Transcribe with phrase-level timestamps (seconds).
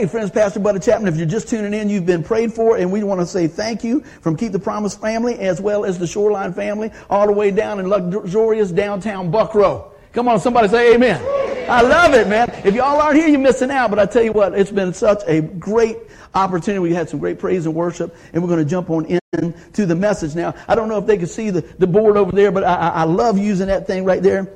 [0.00, 2.90] Hey, friends, Pastor Buddy Chapman, if you're just tuning in, you've been prayed for, and
[2.90, 6.06] we want to say thank you from Keep the Promise family as well as the
[6.06, 9.92] Shoreline family, all the way down in luxurious downtown Buckroe.
[10.14, 11.20] Come on, somebody say amen.
[11.68, 12.48] I love it, man.
[12.64, 13.90] If y'all aren't here, you're missing out.
[13.90, 15.98] But I tell you what, it's been such a great
[16.34, 16.78] opportunity.
[16.78, 19.84] We had some great praise and worship, and we're going to jump on in to
[19.84, 20.54] the message now.
[20.66, 23.02] I don't know if they can see the, the board over there, but I, I
[23.04, 24.50] love using that thing right there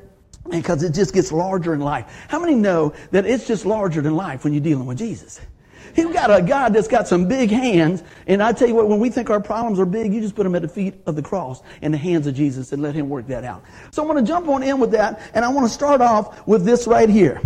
[0.51, 2.27] because it just gets larger in life.
[2.29, 5.41] How many know that it's just larger than life when you're dealing with Jesus?
[5.97, 8.03] You've got a God that's got some big hands.
[8.27, 10.43] And I tell you what, when we think our problems are big, you just put
[10.43, 13.09] them at the feet of the cross in the hands of Jesus and let him
[13.09, 13.63] work that out.
[13.93, 15.21] So I want to jump on in with that.
[15.35, 17.41] And I want to start off with this right here.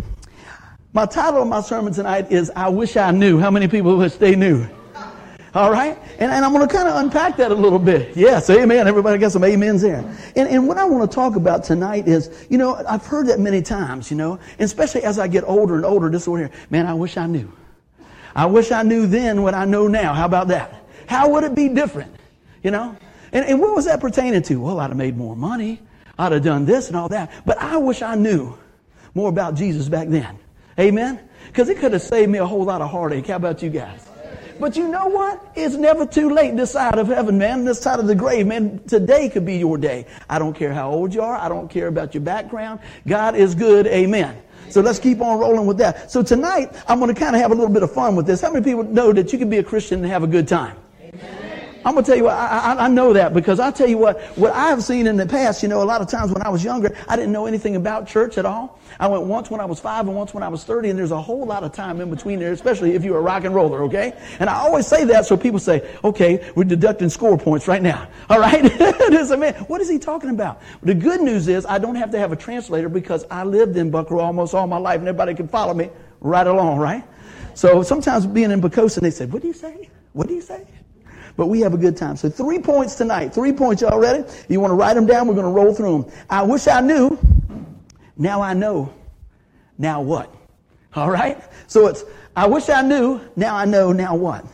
[0.95, 3.39] My title of my sermon tonight is I Wish I Knew.
[3.39, 4.67] How many people wish they knew?
[5.55, 5.99] All right?
[6.19, 8.17] And, and I'm going to kind of unpack that a little bit.
[8.17, 8.87] Yes, amen.
[8.87, 10.05] Everybody got some amens there.
[10.37, 13.41] And, and what I want to talk about tonight is, you know, I've heard that
[13.41, 16.87] many times, you know, especially as I get older and older, this one here, man,
[16.87, 17.51] I wish I knew.
[18.35, 20.13] I wish I knew then what I know now.
[20.13, 20.85] How about that?
[21.07, 22.15] How would it be different?
[22.63, 22.97] You know?
[23.33, 24.61] And, and what was that pertaining to?
[24.61, 25.81] Well, I'd have made more money.
[26.19, 27.31] I'd have done this and all that.
[27.47, 28.57] But I wish I knew
[29.15, 30.39] more about Jesus back then.
[30.79, 31.21] Amen?
[31.47, 33.27] Because it could have saved me a whole lot of heartache.
[33.27, 34.08] How about you guys?
[34.61, 35.53] But you know what?
[35.55, 38.81] It's never too late this side of heaven, man, this side of the grave, man.
[38.89, 40.07] Today could be your day.
[40.29, 41.37] I don't care how old you are.
[41.37, 42.81] I don't care about your background.
[43.07, 43.87] God is good.
[43.87, 44.43] Amen.
[44.71, 46.11] So let's keep on rolling with that.
[46.11, 48.41] So tonight, I'm going to kind of have a little bit of fun with this.
[48.41, 50.77] How many people know that you can be a Christian and have a good time?
[51.85, 54.21] I'm gonna tell you what, I, I, I, know that because I tell you what,
[54.37, 56.65] what I've seen in the past, you know, a lot of times when I was
[56.65, 58.81] younger, I didn't know anything about church at all.
[58.99, 61.13] I went once when I was five and once when I was 30, and there's
[61.13, 63.85] a whole lot of time in between there, especially if you're a rock and roller,
[63.85, 64.13] okay?
[64.41, 68.09] And I always say that so people say, okay, we're deducting score points right now.
[68.31, 68.63] All right?
[69.11, 70.61] There's a man, what is he talking about?
[70.83, 73.91] The good news is I don't have to have a translator because I lived in
[73.91, 77.05] Buckroe almost all my life and everybody can follow me right along, right?
[77.55, 79.89] So sometimes being in Poquoson, they say, what do you say?
[80.13, 80.67] What do you say?
[81.39, 82.17] But we have a good time.
[82.17, 83.33] So three points tonight.
[83.33, 83.81] Three points.
[83.81, 84.25] Y'all ready?
[84.49, 85.29] You want to write them down?
[85.29, 86.13] We're going to roll through them.
[86.29, 87.17] I wish I knew.
[88.17, 88.93] Now I know.
[89.79, 90.35] Now what?
[90.97, 91.41] All right?
[91.69, 92.03] So it's,
[92.35, 93.21] I wish I knew.
[93.37, 93.93] Now I know.
[93.93, 94.45] Now what?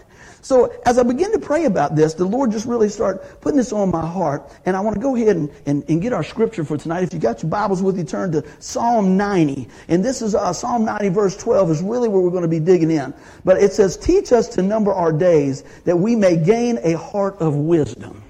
[0.45, 3.73] So as I begin to pray about this, the Lord just really started putting this
[3.73, 4.53] on my heart.
[4.67, 7.03] And I want to go ahead and, and, and get our scripture for tonight.
[7.03, 9.67] If you got your Bibles with you, turn to Psalm 90.
[9.89, 12.61] And this is uh, Psalm 90 verse 12 is really where we're going to be
[12.61, 13.15] digging in.
[13.47, 17.39] But it says, teach us to number our days that we may gain a heart
[17.41, 18.23] of wisdom.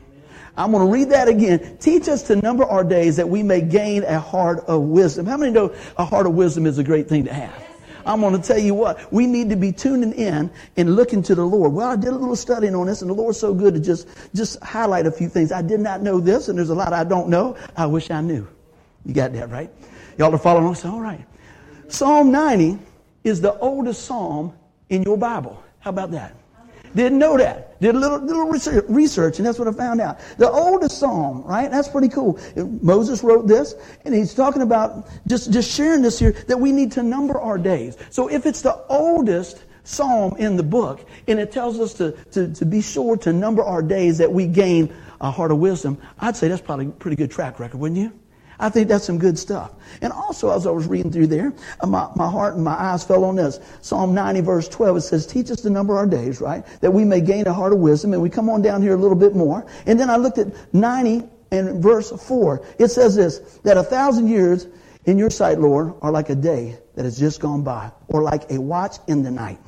[0.56, 1.78] I'm going to read that again.
[1.78, 5.26] Teach us to number our days that we may gain a heart of wisdom.
[5.26, 7.73] How many know a heart of wisdom is a great thing to have?
[8.06, 11.34] I'm going to tell you what, we need to be tuning in and looking to
[11.34, 11.72] the Lord.
[11.72, 14.08] Well, I did a little studying on this and the Lord's so good to just,
[14.34, 15.52] just highlight a few things.
[15.52, 17.56] I did not know this and there's a lot I don't know.
[17.76, 18.46] I wish I knew.
[19.04, 19.70] You got that right?
[20.18, 20.76] Y'all are following along?
[20.84, 21.24] All right.
[21.88, 22.78] Psalm 90
[23.24, 24.54] is the oldest psalm
[24.88, 25.62] in your Bible.
[25.80, 26.34] How about that?
[26.94, 27.80] Didn't know that.
[27.80, 30.20] Did a little, little research, and that's what I found out.
[30.38, 31.70] The oldest psalm, right?
[31.70, 32.38] That's pretty cool.
[32.56, 33.74] Moses wrote this,
[34.04, 37.58] and he's talking about just, just sharing this here that we need to number our
[37.58, 37.96] days.
[38.10, 42.52] So if it's the oldest psalm in the book, and it tells us to, to,
[42.54, 46.36] to be sure to number our days that we gain a heart of wisdom, I'd
[46.36, 48.12] say that's probably a pretty good track record, wouldn't you?
[48.58, 49.72] I think that's some good stuff.
[50.00, 53.04] And also, as I was reading through there, uh, my, my heart and my eyes
[53.04, 53.60] fell on this.
[53.80, 56.64] Psalm 90, verse 12, it says, Teach us to number our days, right?
[56.80, 58.12] That we may gain a heart of wisdom.
[58.12, 59.66] And we come on down here a little bit more.
[59.86, 62.64] And then I looked at 90 and verse 4.
[62.78, 64.66] It says this, that a thousand years
[65.04, 68.50] in your sight, Lord, are like a day that has just gone by, or like
[68.50, 69.58] a watch in the night.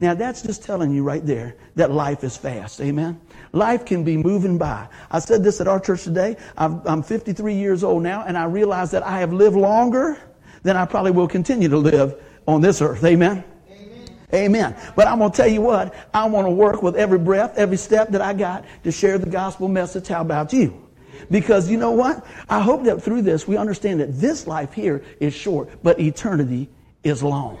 [0.00, 2.80] Now, that's just telling you right there that life is fast.
[2.80, 3.20] Amen?
[3.52, 4.88] Life can be moving by.
[5.10, 6.36] I said this at our church today.
[6.58, 10.18] I'm 53 years old now, and I realize that I have lived longer
[10.62, 13.04] than I probably will continue to live on this earth.
[13.04, 13.42] Amen?
[13.70, 14.08] Amen.
[14.34, 14.76] Amen.
[14.94, 17.76] But I'm going to tell you what, I want to work with every breath, every
[17.78, 20.08] step that I got to share the gospel message.
[20.08, 20.82] How about you?
[21.30, 22.26] Because you know what?
[22.48, 26.68] I hope that through this we understand that this life here is short, but eternity
[27.02, 27.58] is long.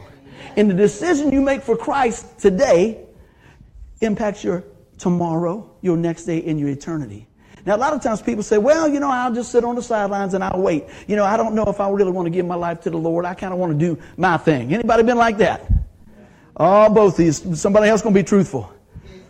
[0.56, 3.04] And the decision you make for Christ today
[4.00, 4.64] impacts your
[4.98, 7.26] tomorrow, your next day, in your eternity.
[7.64, 9.82] Now, a lot of times people say, well, you know, I'll just sit on the
[9.82, 10.84] sidelines and I'll wait.
[11.08, 12.96] You know, I don't know if I really want to give my life to the
[12.96, 13.24] Lord.
[13.24, 14.72] I kind of want to do my thing.
[14.72, 15.66] Anybody been like that?
[16.56, 17.60] Oh, both these.
[17.60, 18.72] Somebody else going to be truthful.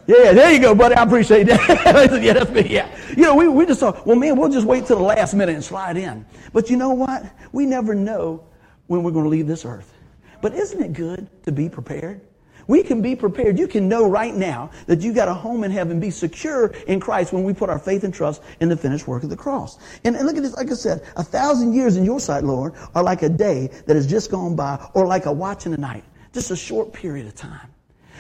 [0.07, 0.95] Yeah, there you go, buddy.
[0.95, 2.21] I appreciate that.
[2.23, 2.69] yeah, that's me.
[2.69, 2.95] Yeah.
[3.17, 5.55] You know, we, we just thought, well, man, we'll just wait till the last minute
[5.55, 6.25] and slide in.
[6.53, 7.25] But you know what?
[7.53, 8.45] We never know
[8.87, 9.96] when we're going to leave this earth.
[10.41, 12.21] But isn't it good to be prepared?
[12.69, 13.59] We can be prepared.
[13.59, 16.99] You can know right now that you got a home in heaven, be secure in
[16.99, 19.79] Christ when we put our faith and trust in the finished work of the cross.
[20.03, 22.75] And, and look at this, like I said, a thousand years in your sight, Lord,
[22.95, 25.79] are like a day that has just gone by or like a watch in the
[25.79, 26.03] night
[26.37, 27.69] just a short period of time.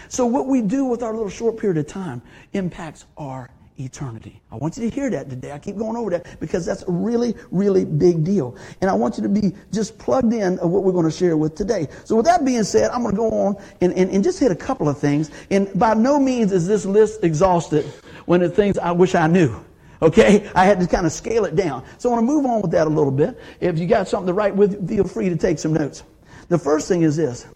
[0.09, 2.23] So what we do with our little short period of time
[2.55, 4.40] impacts our eternity.
[4.50, 5.52] I want you to hear that today.
[5.52, 8.56] I keep going over that because that's a really, really big deal.
[8.81, 11.37] And I want you to be just plugged in of what we're going to share
[11.37, 11.88] with today.
[12.05, 14.50] So with that being said, I'm going to go on and, and, and just hit
[14.50, 15.31] a couple of things.
[15.50, 17.84] And by no means is this list exhausted
[18.26, 19.64] when the things I wish I knew.
[20.02, 20.49] Okay?
[20.55, 21.84] I had to kind of scale it down.
[21.99, 23.38] So I want to move on with that a little bit.
[23.61, 26.02] If you got something to write with, feel free to take some notes.
[26.49, 27.46] The first thing is this.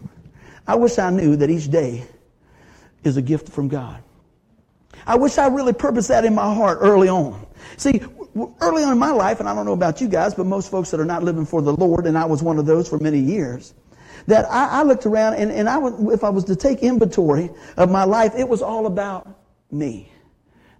[0.67, 2.05] I wish I knew that each day
[3.03, 4.03] is a gift from God.
[5.11, 7.45] I wish I really purposed that in my heart early on.
[7.75, 7.99] See,
[8.61, 10.89] early on in my life, and I don't know about you guys, but most folks
[10.91, 13.19] that are not living for the Lord, and I was one of those for many
[13.19, 13.73] years,
[14.27, 17.49] that I, I looked around and, and I would, if I was to take inventory
[17.75, 19.27] of my life, it was all about
[19.69, 20.09] me.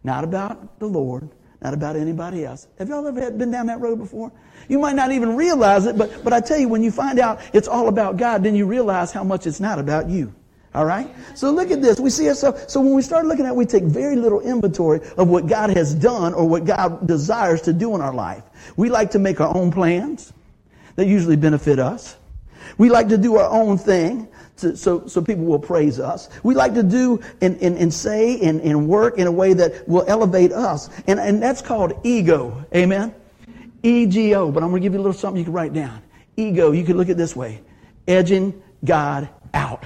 [0.02, 1.28] Not about the Lord,
[1.62, 2.70] not about anybody else.
[2.80, 4.32] Have y'all ever been down that road before?
[4.70, 7.42] You might not even realize it, but, but I tell you, when you find out
[7.52, 10.34] it's all about God, then you realize how much it's not about you.
[10.74, 11.14] All right?
[11.36, 12.00] So look at this.
[12.00, 12.72] We see ourselves.
[12.72, 15.70] So when we start looking at it, we take very little inventory of what God
[15.72, 18.44] has done or what God desires to do in our life.
[18.78, 20.32] We like to make our own plans
[20.96, 22.16] that usually benefit us.
[22.78, 26.30] We like to do our own thing to, so, so people will praise us.
[26.44, 29.88] We like to do and, and, and say and, and work in a way that
[29.90, 30.90] will elevate us.
[31.08, 32.66] And, and that's called ego.
[32.74, 33.14] Amen?
[33.84, 34.52] E-G-O.
[34.52, 36.02] But I'm going to give you a little something you can write down.
[36.38, 37.62] Ego, you can look at this way.
[38.08, 39.84] Edging God out.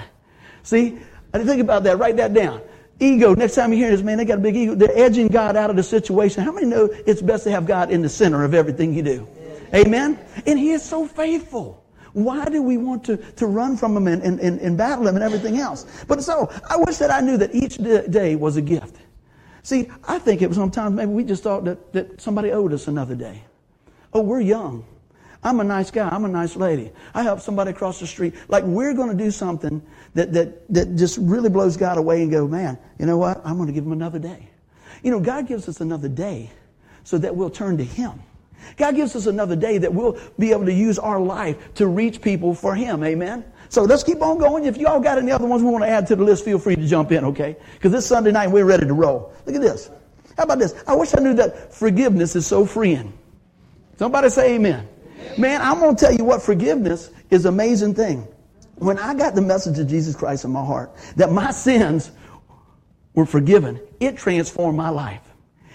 [0.66, 0.98] See?
[1.32, 1.98] I didn't think about that.
[1.98, 2.60] Write that down.
[2.98, 3.34] Ego.
[3.34, 4.74] Next time you hear this, man, they got a big ego.
[4.74, 6.42] They're edging God out of the situation.
[6.42, 9.28] How many know it's best to have God in the center of everything you do?
[9.72, 10.18] Amen?
[10.44, 11.84] And He is so faithful.
[12.14, 15.14] Why do we want to, to run from Him and, and, and, and battle Him
[15.14, 15.86] and everything else?
[16.08, 18.96] But so, I wish that I knew that each day was a gift.
[19.62, 22.88] See, I think it was sometimes maybe we just thought that, that somebody owed us
[22.88, 23.42] another day.
[24.12, 24.84] Oh, we're young.
[25.46, 26.08] I'm a nice guy.
[26.08, 26.90] I'm a nice lady.
[27.14, 28.34] I help somebody across the street.
[28.48, 29.80] Like we're going to do something
[30.14, 33.40] that, that, that just really blows God away and go, man, you know what?
[33.44, 34.48] I'm going to give him another day.
[35.04, 36.50] You know, God gives us another day
[37.04, 38.20] so that we'll turn to him.
[38.76, 42.20] God gives us another day that we'll be able to use our life to reach
[42.20, 43.04] people for him.
[43.04, 43.44] Amen.
[43.68, 44.64] So let's keep on going.
[44.64, 46.74] If y'all got any other ones we want to add to the list, feel free
[46.74, 47.54] to jump in, okay?
[47.74, 49.32] Because this Sunday night we're ready to roll.
[49.44, 49.90] Look at this.
[50.36, 50.74] How about this?
[50.88, 53.16] I wish I knew that forgiveness is so freeing.
[53.96, 54.88] Somebody say amen.
[55.38, 58.26] Man, I'm going to tell you what forgiveness is amazing thing.
[58.76, 62.10] When I got the message of Jesus Christ in my heart, that my sins
[63.14, 65.22] were forgiven, it transformed my life.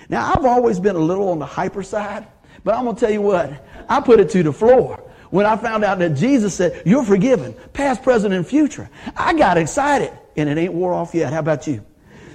[0.10, 2.28] Now, I've always been a little on the hyper side,
[2.64, 5.04] but I'm going to tell you what, I put it to the floor.
[5.32, 9.58] When I found out that Jesus said, You're forgiven, past, present, and future, I got
[9.58, 11.32] excited, and it ain't wore off yet.
[11.32, 11.84] How about you?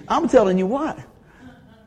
[0.09, 0.99] I'm telling you what,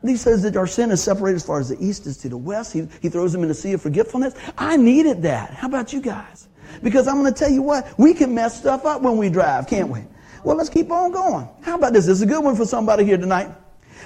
[0.08, 2.36] he says that our sin is separated as far as the east is to the
[2.36, 2.72] west.
[2.72, 4.34] He, he throws them in the sea of forgetfulness.
[4.56, 5.52] I needed that.
[5.52, 6.48] How about you guys?
[6.82, 9.66] Because I'm going to tell you what, we can mess stuff up when we drive,
[9.66, 10.00] can't we?
[10.42, 11.48] Well, let's keep on going.
[11.62, 12.06] How about this?
[12.06, 13.50] This is a good one for somebody here tonight.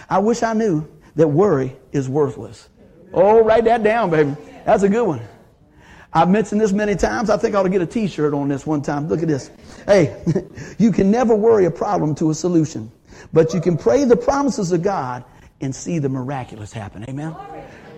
[0.09, 2.69] I wish I knew that worry is worthless.
[3.13, 4.35] Oh, write that down, baby.
[4.65, 5.21] That's a good one.
[6.13, 7.31] I've mentioned this many times.
[7.31, 9.09] I think I ought to get a t-shirt on this one time.
[9.09, 9.51] Look at this.
[9.87, 10.23] Hey,
[10.79, 12.91] you can never worry a problem to a solution,
[13.33, 15.25] but you can pray the promises of God
[15.65, 17.05] and see the miraculous happen.
[17.09, 17.35] Amen.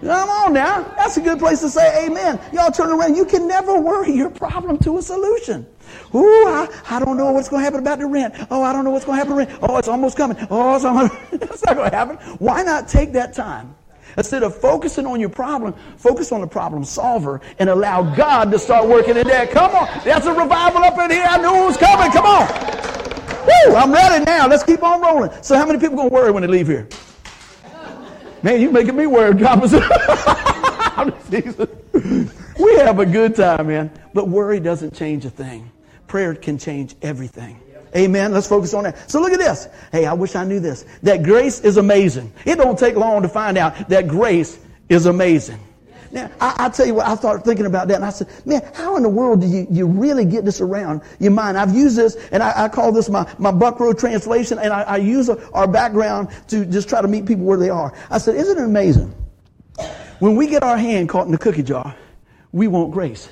[0.00, 0.82] Come on now.
[0.96, 2.38] That's a good place to say amen.
[2.52, 3.16] Y'all turn around.
[3.16, 5.66] You can never worry your problem to a solution.
[6.14, 8.34] Ooh, I, I don't know what's going to happen about the rent.
[8.50, 9.60] Oh, I don't know what's going to happen to rent.
[9.62, 10.36] Oh, it's almost coming.
[10.50, 12.16] Oh, it's almost, that's not going to happen.
[12.38, 13.74] Why not take that time?
[14.16, 18.58] Instead of focusing on your problem, focus on the problem solver and allow God to
[18.58, 19.46] start working in there.
[19.46, 19.88] Come on.
[20.04, 21.26] That's a revival up in here.
[21.28, 22.10] I knew it was coming.
[22.12, 22.48] Come on.
[23.46, 24.48] Woo, I'm ready now.
[24.48, 25.30] Let's keep on rolling.
[25.42, 26.88] So how many people going to worry when they leave here?
[28.42, 29.34] Man, you're making me wear a
[32.58, 33.90] we have a good time, man.
[34.14, 35.70] But worry doesn't change a thing.
[36.06, 37.60] Prayer can change everything.
[37.96, 38.32] Amen.
[38.32, 39.10] Let's focus on that.
[39.10, 39.68] So look at this.
[39.90, 40.84] Hey, I wish I knew this.
[41.02, 42.32] That grace is amazing.
[42.44, 45.58] It don't take long to find out that grace is amazing.
[46.12, 48.62] Now, I, I, tell you what, I started thinking about that and I said, man,
[48.74, 51.58] how in the world do you, you really get this around your mind?
[51.58, 54.96] I've used this and I, I call this my, my Buckroe translation and I, I
[54.98, 57.92] use a, our background to just try to meet people where they are.
[58.10, 59.14] I said, isn't it amazing?
[60.18, 61.94] When we get our hand caught in the cookie jar,
[62.52, 63.28] we want grace.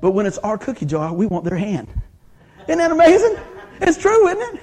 [0.00, 1.88] But when it's our cookie jar, we want their hand.
[2.68, 3.36] Isn't that amazing?
[3.80, 4.62] It's true, isn't it?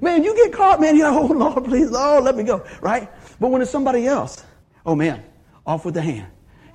[0.00, 3.10] Man, you get caught, man, you're like, oh Lord, please, Lord, let me go, right?
[3.40, 4.44] But when it's somebody else,
[4.84, 5.22] oh man,
[5.66, 6.26] off with the hand.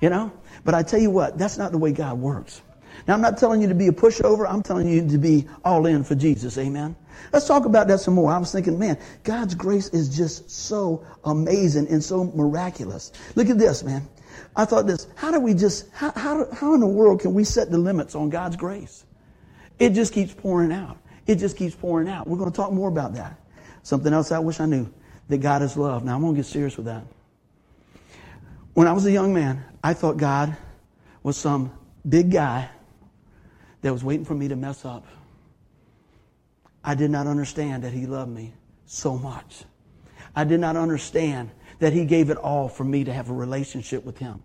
[0.02, 0.30] You know?
[0.64, 2.60] But I tell you what, that's not the way God works.
[3.08, 4.46] Now, I'm not telling you to be a pushover.
[4.46, 6.58] I'm telling you to be all in for Jesus.
[6.58, 6.94] Amen.
[7.32, 8.30] Let's talk about that some more.
[8.30, 13.12] I was thinking, man, God's grace is just so amazing and so miraculous.
[13.34, 14.06] Look at this, man.
[14.54, 17.44] I thought this, how do we just, how, how, how in the world can we
[17.44, 19.06] set the limits on God's grace?
[19.78, 20.98] It just keeps pouring out.
[21.26, 22.26] It just keeps pouring out.
[22.26, 23.38] We're going to talk more about that.
[23.82, 24.92] Something else I wish I knew
[25.28, 26.04] that God is love.
[26.04, 27.04] Now, I'm going to get serious with that.
[28.74, 30.56] When I was a young man, I thought God
[31.22, 31.72] was some
[32.08, 32.68] big guy
[33.82, 35.06] that was waiting for me to mess up.
[36.84, 38.54] I did not understand that He loved me
[38.86, 39.64] so much.
[40.34, 41.50] I did not understand
[41.80, 44.42] that He gave it all for me to have a relationship with Him.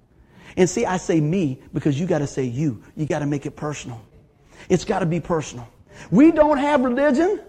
[0.56, 2.84] And see, I say me because you got to say you.
[2.96, 4.02] You got to make it personal.
[4.70, 5.68] It's got to be personal.
[6.12, 7.42] We don't have religion.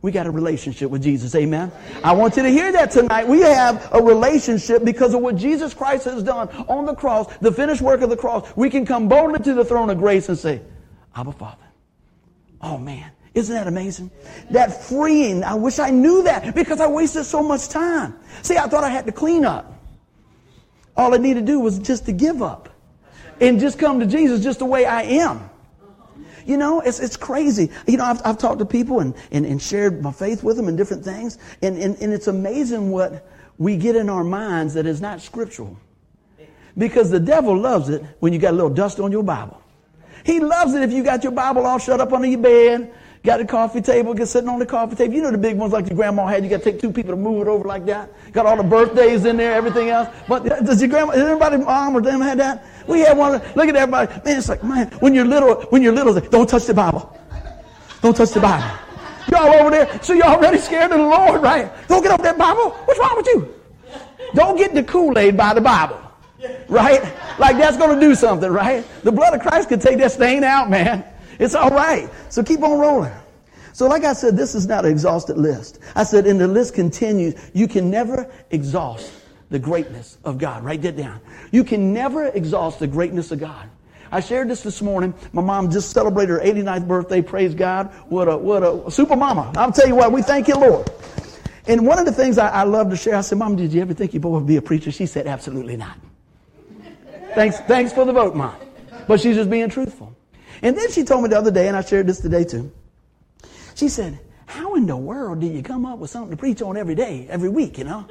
[0.00, 1.34] We got a relationship with Jesus.
[1.34, 1.72] Amen.
[2.04, 3.26] I want you to hear that tonight.
[3.26, 7.50] We have a relationship because of what Jesus Christ has done on the cross, the
[7.50, 8.48] finished work of the cross.
[8.56, 10.60] We can come boldly to the throne of grace and say,
[11.16, 11.56] Abba Father.
[12.60, 13.10] Oh man.
[13.34, 14.10] Isn't that amazing?
[14.50, 15.44] That freeing.
[15.44, 18.18] I wish I knew that because I wasted so much time.
[18.42, 19.80] See, I thought I had to clean up.
[20.96, 22.68] All I needed to do was just to give up
[23.40, 25.47] and just come to Jesus just the way I am.
[26.48, 27.70] You know, it's, it's crazy.
[27.86, 30.66] You know, I've, I've talked to people and, and, and shared my faith with them
[30.66, 31.36] and different things.
[31.60, 33.28] And, and, and it's amazing what
[33.58, 35.76] we get in our minds that is not scriptural.
[36.78, 39.60] Because the devil loves it when you got a little dust on your Bible.
[40.24, 42.94] He loves it if you got your Bible all shut up under your bed
[43.24, 45.14] Got a coffee table, get sitting on the coffee table.
[45.14, 46.44] You know the big ones like your grandma had.
[46.44, 48.10] You got to take two people to move it over like that.
[48.32, 50.08] Got all the birthdays in there, everything else.
[50.28, 52.64] But uh, does your grandma, does mom or them had that?
[52.86, 53.32] We had one.
[53.32, 54.12] Look at everybody.
[54.24, 57.18] Man, it's like, man, when you're little, when you're little, don't touch the Bible.
[58.02, 58.78] Don't touch the Bible.
[59.30, 61.70] Y'all over there, so you're already scared of the Lord, right?
[61.88, 62.70] Don't get off that Bible.
[62.70, 63.54] What's wrong with you?
[64.34, 66.00] Don't get the Kool-Aid by the Bible.
[66.68, 67.02] Right?
[67.38, 68.84] Like that's going to do something, right?
[69.02, 71.04] The blood of Christ could take that stain out, man.
[71.38, 72.10] It's all right.
[72.28, 73.12] So keep on rolling.
[73.72, 75.78] So, like I said, this is not an exhausted list.
[75.94, 77.34] I said, and the list continues.
[77.54, 79.12] You can never exhaust
[79.50, 80.64] the greatness of God.
[80.64, 81.20] Write that down.
[81.52, 83.68] You can never exhaust the greatness of God.
[84.10, 85.14] I shared this this morning.
[85.32, 87.22] My mom just celebrated her 89th birthday.
[87.22, 87.92] Praise God.
[88.08, 89.52] What a, what a super mama.
[89.56, 90.90] I'll tell you what, we thank you, Lord.
[91.66, 93.82] And one of the things I, I love to share, I said, Mom, did you
[93.82, 94.90] ever think you both would be a preacher?
[94.90, 95.98] She said, absolutely not.
[97.34, 98.56] thanks, thanks for the vote, Mom.
[99.06, 100.16] But she's just being truthful.
[100.62, 102.72] And then she told me the other day, and I shared this today too.
[103.74, 106.78] She said, how in the world do you come up with something to preach on
[106.78, 108.06] every day, every week, you know?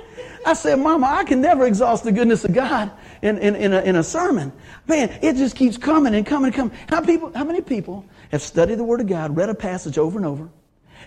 [0.46, 2.92] I said, Mama, I can never exhaust the goodness of God
[3.24, 4.54] in, in, in, a, in a sermon.
[4.86, 6.78] Man, it just keeps coming and coming and coming.
[6.88, 10.20] How, people, how many people have studied the Word of God, read a passage over
[10.20, 10.48] and over,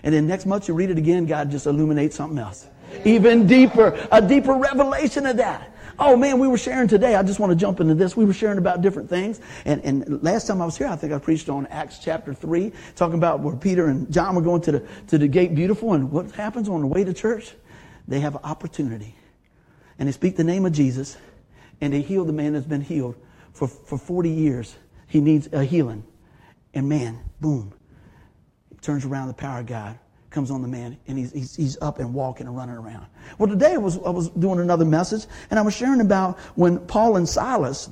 [0.03, 2.67] and then next month you read it again, God just illuminates something else?
[3.05, 5.70] Even deeper, a deeper revelation of that.
[6.03, 7.13] Oh man, we were sharing today.
[7.13, 8.17] I just want to jump into this.
[8.17, 9.39] We were sharing about different things.
[9.65, 12.71] And, and last time I was here, I think I preached on Acts chapter 3,
[12.95, 15.93] talking about where Peter and John were going to the, to the gate beautiful.
[15.93, 17.53] And what happens on the way to church?
[18.07, 19.13] They have an opportunity.
[19.99, 21.17] And they speak the name of Jesus.
[21.81, 23.15] And they heal the man that's been healed
[23.53, 24.75] for, for 40 years.
[25.05, 26.03] He needs a healing.
[26.73, 27.73] And man, boom,
[28.81, 29.99] turns around the power of God
[30.31, 33.05] comes on the man and he's, he's, he's up and walking and running around.
[33.37, 36.79] Well, today I was, I was doing another message and I was sharing about when
[36.79, 37.89] Paul and Silas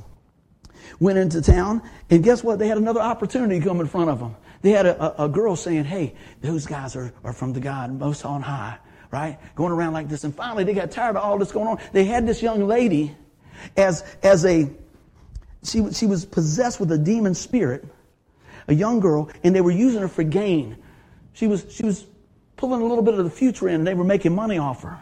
[1.00, 2.58] went into town and guess what?
[2.58, 4.36] They had another opportunity come in front of them.
[4.62, 7.92] They had a, a, a girl saying, hey, those guys are, are from the God
[7.92, 8.78] most on high,
[9.12, 9.38] right?
[9.56, 10.24] Going around like this.
[10.24, 11.80] And finally they got tired of all this going on.
[11.92, 13.16] They had this young lady
[13.76, 14.70] as, as a,
[15.64, 17.86] she, she was possessed with a demon spirit,
[18.70, 20.78] a young girl, and they were using her for gain.
[21.34, 22.06] She was, she was
[22.60, 25.00] pulling a little bit of the future in and they were making money off her.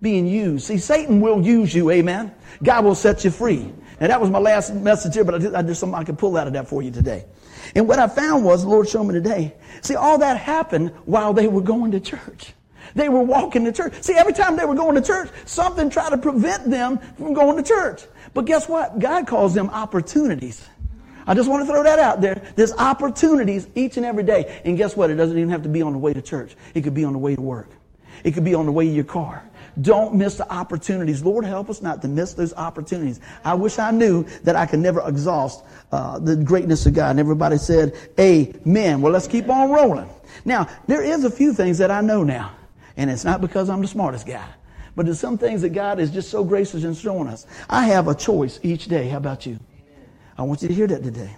[0.00, 0.64] Being used.
[0.64, 2.34] See, Satan will use you, amen.
[2.62, 3.70] God will set you free.
[4.00, 6.18] And that was my last message here, but I did, I did something I could
[6.18, 7.26] pull out of that for you today.
[7.74, 9.54] And what I found was, the Lord showed me today.
[9.82, 12.54] See, all that happened while they were going to church.
[12.94, 14.02] They were walking to church.
[14.02, 17.58] See, every time they were going to church, something tried to prevent them from going
[17.58, 18.04] to church.
[18.32, 18.98] But guess what?
[18.98, 20.66] God calls them opportunities.
[21.26, 22.42] I just want to throw that out there.
[22.56, 24.60] There's opportunities each and every day.
[24.64, 25.10] And guess what?
[25.10, 26.56] It doesn't even have to be on the way to church.
[26.74, 27.68] It could be on the way to work.
[28.24, 29.42] It could be on the way to your car.
[29.80, 31.24] Don't miss the opportunities.
[31.24, 33.20] Lord, help us not to miss those opportunities.
[33.44, 37.10] I wish I knew that I could never exhaust uh, the greatness of God.
[37.10, 39.00] And everybody said, Amen.
[39.00, 40.08] Well, let's keep on rolling.
[40.44, 42.52] Now, there is a few things that I know now.
[42.96, 44.46] And it's not because I'm the smartest guy.
[44.96, 47.46] But there's some things that God is just so gracious in showing us.
[47.68, 49.08] I have a choice each day.
[49.08, 49.58] How about you?
[50.40, 51.36] I want you to hear that today.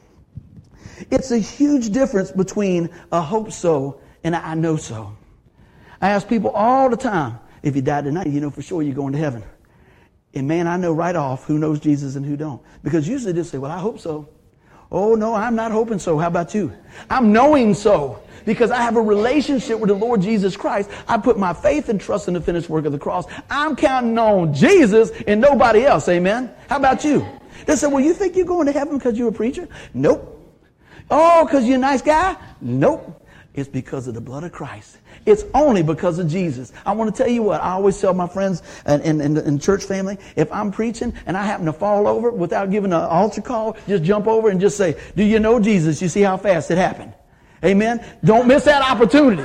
[1.10, 5.16] It's a huge difference between a hope so and a I know so.
[6.00, 8.94] I ask people all the time, if you die tonight, you know for sure you're
[8.94, 9.42] going to heaven.
[10.34, 12.62] And man, I know right off who knows Jesus and who don't.
[12.84, 14.28] Because usually they'll say, well, I hope so.
[14.92, 16.16] Oh, no, I'm not hoping so.
[16.16, 16.72] How about you?
[17.10, 20.88] I'm knowing so because I have a relationship with the Lord Jesus Christ.
[21.08, 23.24] I put my faith and trust in the finished work of the cross.
[23.50, 26.08] I'm counting on Jesus and nobody else.
[26.08, 26.54] Amen.
[26.68, 27.26] How about you?
[27.66, 29.68] They said, well, you think you're going to heaven because you're a preacher?
[29.94, 30.38] Nope.
[31.10, 32.36] Oh, because you're a nice guy?
[32.60, 33.18] Nope.
[33.54, 34.96] It's because of the blood of Christ.
[35.26, 36.72] It's only because of Jesus.
[36.86, 39.60] I want to tell you what, I always tell my friends and, and, and, and
[39.60, 43.42] church family, if I'm preaching and I happen to fall over without giving an altar
[43.42, 46.00] call, just jump over and just say, do you know Jesus?
[46.00, 47.12] You see how fast it happened.
[47.64, 48.04] Amen.
[48.24, 49.44] Don't miss that opportunity.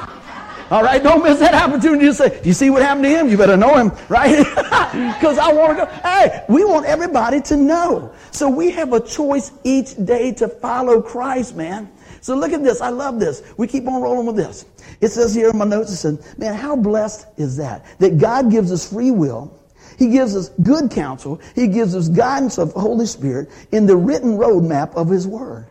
[0.70, 3.30] All right, don't miss that opportunity to say, you see what happened to him?
[3.30, 4.46] You better know him, right?
[5.18, 5.92] Because I want to go.
[6.02, 8.14] Hey, we want everybody to know.
[8.32, 11.92] So we have a choice each day to follow Christ, man.
[12.22, 12.82] So look at this.
[12.82, 13.44] I love this.
[13.58, 14.66] We keep on rolling with this.
[15.02, 17.86] It says here in my notes, it says, man, how blessed is that?
[18.00, 19.54] That God gives us free will.
[19.98, 21.42] He gives us good counsel.
[21.56, 25.68] He gives us guidance of Holy Spirit in the written roadmap of His Word.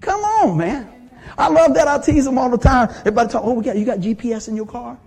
[0.00, 0.93] Come on, man.
[1.36, 1.88] I love that.
[1.88, 2.88] I tease them all the time.
[3.00, 4.98] Everybody talk, oh, we got, you got GPS in your car?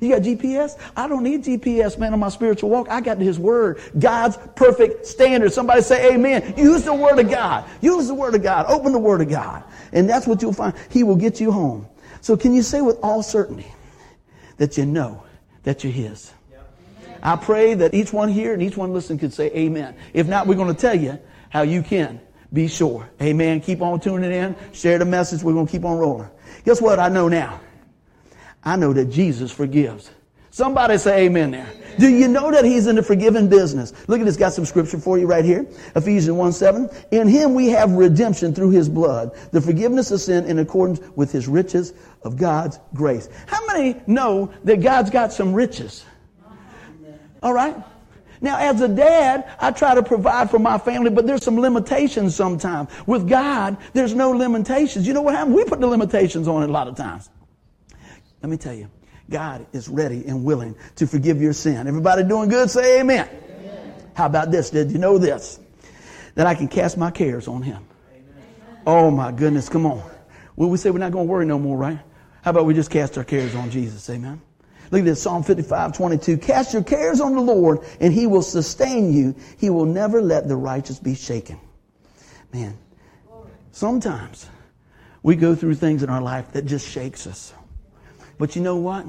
[0.00, 0.78] You got GPS?
[0.96, 2.88] I don't need GPS, man, on my spiritual walk.
[2.90, 5.52] I got His Word, God's perfect standard.
[5.52, 6.54] Somebody say amen.
[6.56, 7.64] Use the Word of God.
[7.80, 8.66] Use the Word of God.
[8.68, 9.64] Open the Word of God.
[9.92, 10.74] And that's what you'll find.
[10.90, 11.86] He will get you home.
[12.20, 13.66] So can you say with all certainty
[14.58, 15.22] that you know
[15.62, 16.32] that you're His?
[17.22, 19.96] I pray that each one here and each one listening could say amen.
[20.12, 22.20] If not, we're going to tell you how you can
[22.52, 23.08] be sure.
[23.20, 23.60] Amen.
[23.60, 24.56] Keep on tuning in.
[24.72, 25.42] Share the message.
[25.42, 26.30] We're going to keep on rolling.
[26.64, 26.98] Guess what?
[26.98, 27.60] I know now.
[28.64, 30.10] I know that Jesus forgives.
[30.50, 31.68] Somebody say amen there.
[31.98, 33.92] Do you know that he's in the forgiving business?
[34.08, 34.38] Look at this.
[34.38, 35.66] Got some scripture for you right here.
[35.94, 36.88] Ephesians 1 7.
[37.10, 41.30] In him we have redemption through his blood, the forgiveness of sin in accordance with
[41.30, 43.28] his riches of God's grace.
[43.46, 46.06] How many know that God's got some riches?
[47.42, 47.76] All right?
[48.46, 52.36] Now, as a dad, I try to provide for my family, but there's some limitations
[52.36, 52.88] sometimes.
[53.04, 55.04] With God, there's no limitations.
[55.04, 55.56] You know what happens?
[55.56, 57.28] We put the limitations on it a lot of times.
[58.42, 58.88] Let me tell you,
[59.28, 61.88] God is ready and willing to forgive your sin.
[61.88, 62.70] Everybody doing good?
[62.70, 63.28] Say amen.
[63.28, 63.94] amen.
[64.14, 64.70] How about this?
[64.70, 65.58] Did you know this?
[66.36, 67.84] That I can cast my cares on Him.
[68.12, 68.80] Amen.
[68.86, 70.08] Oh my goodness, come on.
[70.54, 71.98] Well, we say we're not going to worry no more, right?
[72.42, 74.08] How about we just cast our cares on Jesus?
[74.08, 74.40] Amen.
[74.90, 76.38] Look at this, Psalm 55, 22.
[76.38, 79.34] Cast your cares on the Lord, and He will sustain you.
[79.58, 81.60] He will never let the righteous be shaken.
[82.52, 82.78] Man,
[83.72, 84.48] sometimes
[85.22, 87.52] we go through things in our life that just shakes us.
[88.38, 89.06] But you know what?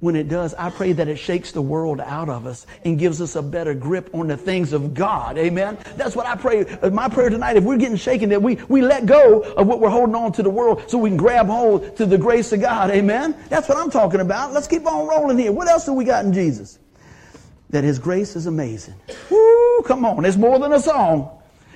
[0.00, 3.22] When it does, I pray that it shakes the world out of us and gives
[3.22, 5.38] us a better grip on the things of God.
[5.38, 5.78] Amen.
[5.96, 6.66] That's what I pray.
[6.66, 9.80] Uh, my prayer tonight, if we're getting shaken, that we, we let go of what
[9.80, 12.60] we're holding on to the world so we can grab hold to the grace of
[12.60, 12.90] God.
[12.90, 13.34] Amen.
[13.48, 14.52] That's what I'm talking about.
[14.52, 15.50] Let's keep on rolling here.
[15.50, 16.78] What else do we got in Jesus?
[17.70, 18.94] That His grace is amazing.
[19.30, 20.26] Woo, come on.
[20.26, 21.30] It's more than a song.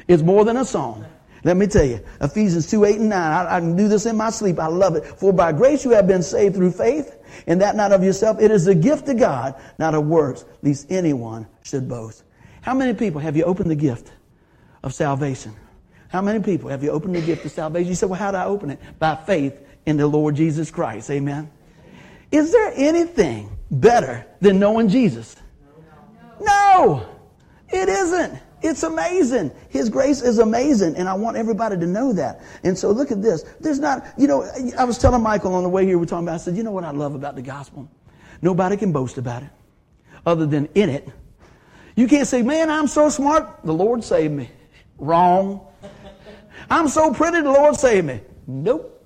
[0.09, 1.07] It's more than a song.
[1.43, 3.19] Let me tell you, Ephesians 2, 8 and 9.
[3.19, 4.59] I, I, can do this in my sleep.
[4.59, 5.07] I love it.
[5.07, 8.41] For by grace you have been saved through faith, and that not of yourself.
[8.41, 12.25] It is a gift of God, not of works, lest anyone should boast.
[12.63, 14.13] How many people have you opened the gift
[14.83, 15.55] of salvation?
[16.09, 17.89] How many people have you opened the gift of salvation?
[17.89, 18.81] You said, well, how do I open it?
[18.99, 19.55] By faith
[19.87, 21.11] in the Lord Jesus Christ.
[21.11, 21.51] Amen.
[22.31, 25.37] Is there anything better than knowing Jesus?
[26.41, 27.07] No,
[27.69, 28.39] it isn't.
[28.63, 29.53] It's amazing.
[29.69, 32.43] His grace is amazing, and I want everybody to know that.
[32.63, 33.45] And so look at this.
[33.61, 36.27] There's not, you know, I was telling Michael on the way here, we are talking
[36.27, 37.89] about, I said, you know what I love about the gospel?
[38.43, 39.51] Nobody can boast about it
[40.27, 41.09] other than in it.
[41.97, 44.51] You can't say, man, I'm so smart, the Lord saved me.
[44.99, 45.67] Wrong.
[46.69, 48.21] I'm so pretty, the Lord saved me.
[48.47, 48.97] Nope.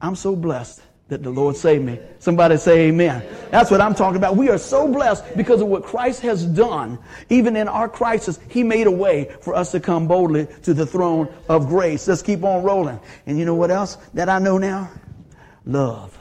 [0.00, 1.98] I'm so blessed that the Lord saved me.
[2.18, 3.24] Somebody say amen.
[3.50, 4.36] That's what I'm talking about.
[4.36, 6.98] We are so blessed because of what Christ has done.
[7.30, 10.86] Even in our crisis, He made a way for us to come boldly to the
[10.86, 12.06] throne of grace.
[12.06, 13.00] Let's keep on rolling.
[13.26, 14.90] And you know what else that I know now?
[15.64, 16.18] Love.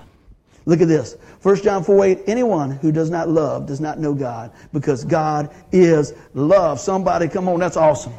[0.65, 1.15] Look at this.
[1.43, 5.53] 1 John 4 8, anyone who does not love does not know God because God
[5.71, 6.79] is love.
[6.79, 8.13] Somebody, come on, that's awesome.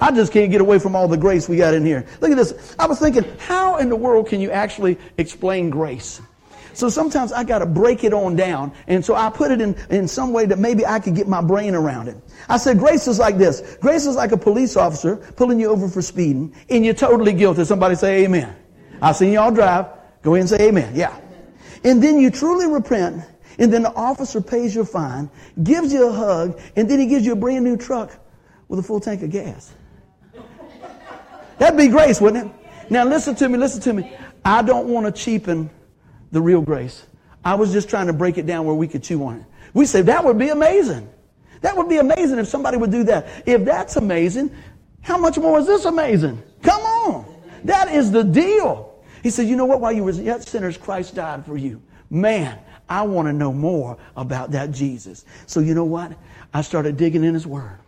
[0.00, 2.06] I just can't get away from all the grace we got in here.
[2.20, 2.74] Look at this.
[2.78, 6.20] I was thinking, how in the world can you actually explain grace?
[6.76, 8.70] So sometimes I got to break it on down.
[8.86, 11.40] And so I put it in, in some way that maybe I could get my
[11.40, 12.16] brain around it.
[12.50, 13.78] I said, grace is like this.
[13.80, 17.64] Grace is like a police officer pulling you over for speeding and you're totally guilty.
[17.64, 18.54] Somebody say amen.
[19.00, 19.86] I've seen y'all drive.
[20.20, 20.94] Go ahead and say amen.
[20.94, 21.18] Yeah.
[21.82, 23.24] And then you truly repent
[23.58, 25.30] and then the officer pays your fine,
[25.62, 28.12] gives you a hug, and then he gives you a brand new truck
[28.68, 29.72] with a full tank of gas.
[31.58, 32.90] That'd be grace, wouldn't it?
[32.90, 34.12] Now listen to me, listen to me.
[34.44, 35.70] I don't want to cheapen
[36.30, 37.04] the real grace.
[37.44, 39.44] I was just trying to break it down where we could chew on it.
[39.74, 41.08] We said, that would be amazing.
[41.60, 43.26] That would be amazing if somebody would do that.
[43.46, 44.54] If that's amazing,
[45.00, 46.42] how much more is this amazing?
[46.62, 47.36] Come on.
[47.64, 49.02] That is the deal.
[49.22, 49.80] He said, you know what?
[49.80, 51.82] While you were yet sinners, Christ died for you.
[52.10, 55.24] Man, I want to know more about that Jesus.
[55.46, 56.12] So you know what?
[56.54, 57.78] I started digging in his word.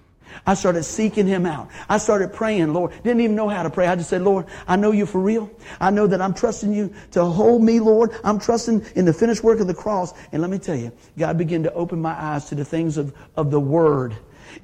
[0.47, 1.69] I started seeking him out.
[1.89, 2.93] I started praying, Lord.
[3.03, 3.87] Didn't even know how to pray.
[3.87, 5.51] I just said, Lord, I know you for real.
[5.81, 8.11] I know that I'm trusting you to hold me, Lord.
[8.25, 10.15] I'm trusting in the finished work of the cross.
[10.33, 13.15] And let me tell you, God began to open my eyes to the things of,
[13.37, 14.17] of the word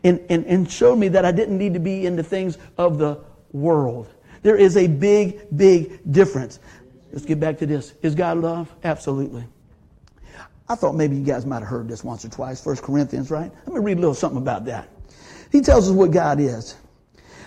[0.02, 2.98] and, and, and showed me that I didn't need to be in the things of
[2.98, 3.20] the
[3.52, 4.08] world.
[4.42, 6.58] There is a big, big difference.
[7.12, 7.94] Let's get back to this.
[8.02, 8.74] Is God love?
[8.82, 9.44] Absolutely.
[10.68, 12.62] I thought maybe you guys might have heard this once or twice.
[12.62, 13.52] First Corinthians, right?
[13.66, 14.88] Let me read a little something about that.
[15.54, 16.74] He tells us what God is.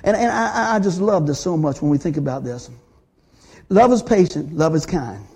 [0.01, 2.69] And, and I, I just love this so much when we think about this.
[3.67, 4.53] Love is patient.
[4.53, 5.27] Love is kind.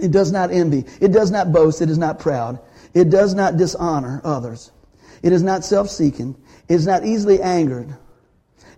[0.00, 0.86] It does not envy.
[1.02, 1.82] It does not boast.
[1.82, 2.58] It is not proud.
[2.94, 4.70] It does not dishonor others.
[5.22, 6.34] It is not self-seeking.
[6.70, 7.94] It is not easily angered.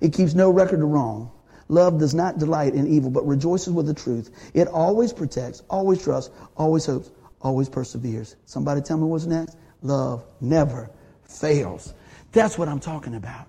[0.01, 1.31] It keeps no record of wrong.
[1.69, 4.51] Love does not delight in evil, but rejoices with the truth.
[4.53, 8.35] It always protects, always trusts, always hopes, always perseveres.
[8.47, 9.57] Somebody tell me what's next?
[9.83, 10.91] Love never
[11.23, 11.95] fails.
[12.33, 13.47] That's what I'm talking about.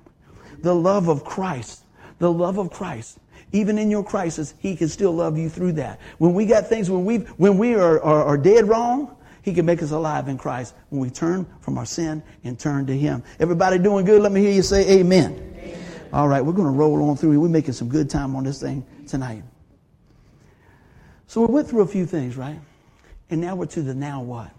[0.62, 1.84] The love of Christ.
[2.20, 3.20] The love of Christ.
[3.52, 6.00] Even in your crisis, He can still love you through that.
[6.18, 9.66] When we got things, when we when we are, are, are dead wrong, He can
[9.66, 13.24] make us alive in Christ when we turn from our sin and turn to Him.
[13.40, 14.22] Everybody doing good?
[14.22, 15.54] Let me hear you say amen.
[15.58, 15.80] amen.
[16.14, 17.40] All right, we're going to roll on through.
[17.40, 19.44] We're making some good time on this thing tonight.
[21.26, 22.60] So we went through a few things, right?
[23.32, 24.52] And now we're to the now what?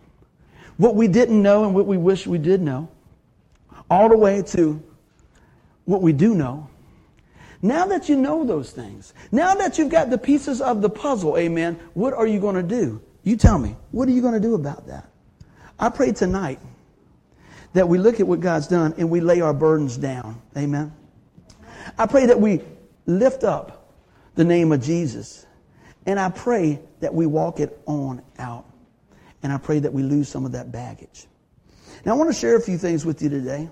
[0.78, 2.88] What we didn't know and what we wish we did know
[3.90, 4.83] all the way to
[5.85, 6.68] what we do know.
[7.62, 11.37] Now that you know those things, now that you've got the pieces of the puzzle,
[11.37, 13.03] amen, what are you going to do?
[13.22, 15.11] You tell me, what are you going to do about that?
[15.79, 16.59] I pray tonight
[17.74, 20.40] that we look at what God's done and we lay our burdens down.
[20.57, 20.92] Amen.
[21.98, 22.62] I pray that we
[23.07, 23.92] lift up
[24.37, 25.46] the name of Jesus.
[26.07, 28.64] And I pray that we walk it on out.
[29.42, 31.26] And I pray that we lose some of that baggage.
[32.05, 33.68] Now, I want to share a few things with you today.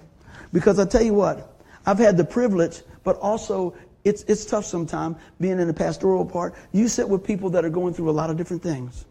[0.52, 1.56] Because I tell you what,
[1.86, 6.54] I've had the privilege, but also it's, it's tough sometimes being in the pastoral part.
[6.72, 9.04] You sit with people that are going through a lot of different things.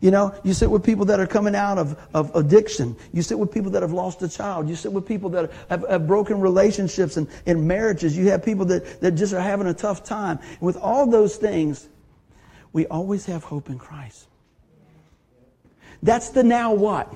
[0.00, 2.96] You know, you sit with people that are coming out of, of addiction.
[3.12, 4.68] You sit with people that have lost a child.
[4.68, 8.16] You sit with people that have, have broken relationships and, and marriages.
[8.16, 10.40] You have people that, that just are having a tough time.
[10.50, 11.88] And with all those things,
[12.72, 14.26] we always have hope in Christ.
[16.02, 17.14] That's the now what.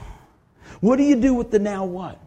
[0.81, 2.21] What do you do with the now what?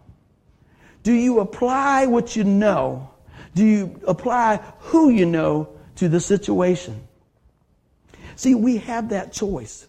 [1.03, 3.09] Do you apply what you know?
[3.55, 7.07] Do you apply who you know to the situation?
[8.35, 9.87] See, we have that choice.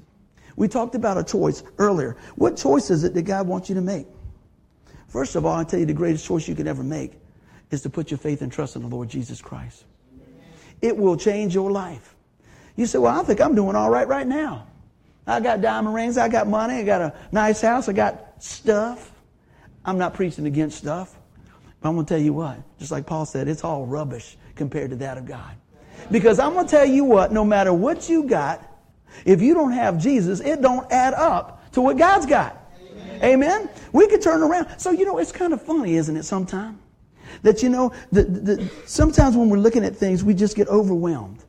[0.56, 2.16] We talked about a choice earlier.
[2.36, 4.06] What choice is it that God wants you to make?
[5.08, 7.12] First of all, I tell you the greatest choice you can ever make
[7.70, 9.84] is to put your faith and trust in the Lord Jesus Christ.
[10.82, 12.14] It will change your life.
[12.76, 14.66] You say, well, I think I'm doing all right right now.
[15.26, 19.12] I got diamond rings, I got money, I got a nice house, I got stuff.
[19.84, 21.16] I'm not preaching against stuff.
[21.80, 24.90] But I'm going to tell you what, just like Paul said, it's all rubbish compared
[24.90, 25.56] to that of God.
[26.10, 28.66] Because I'm going to tell you what, no matter what you got,
[29.24, 32.70] if you don't have Jesus, it don't add up to what God's got.
[32.90, 33.24] Amen.
[33.24, 33.70] Amen?
[33.92, 34.78] We could turn around.
[34.78, 36.78] So, you know, it's kind of funny, isn't it, sometimes?
[37.42, 41.44] That, you know, the, the, sometimes when we're looking at things, we just get overwhelmed.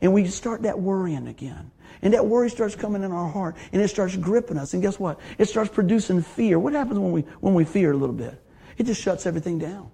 [0.00, 1.70] And we start that worrying again.
[2.06, 4.74] And that worry starts coming in our heart and it starts gripping us.
[4.74, 5.18] And guess what?
[5.38, 6.56] It starts producing fear.
[6.56, 8.40] What happens when we, when we fear a little bit?
[8.78, 9.90] It just shuts everything down.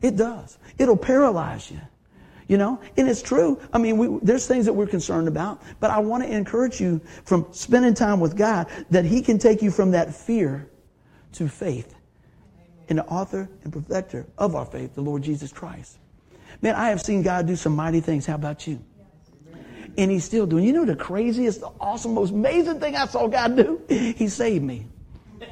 [0.00, 0.56] It does.
[0.78, 1.80] It'll paralyze you.
[2.46, 3.60] You know, and it's true.
[3.72, 7.00] I mean, we, there's things that we're concerned about, but I want to encourage you
[7.24, 10.70] from spending time with God that He can take you from that fear
[11.32, 11.92] to faith
[12.86, 15.98] in the author and perfecter of our faith, the Lord Jesus Christ.
[16.60, 18.26] Man, I have seen God do some mighty things.
[18.26, 18.78] How about you?
[19.96, 20.64] And He's still doing.
[20.64, 23.80] You know the craziest, the awesome, most amazing thing I saw God do?
[23.88, 24.86] He saved me.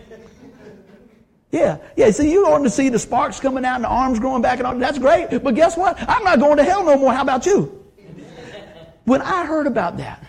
[1.53, 2.13] Yeah, yeah.
[2.13, 4.69] See, you're going to see the sparks coming out and the arms growing back and
[4.69, 4.79] all.
[4.79, 5.43] That's great.
[5.43, 5.97] But guess what?
[6.09, 7.13] I'm not going to hell no more.
[7.13, 7.77] How about you?
[9.05, 10.23] When I heard about that,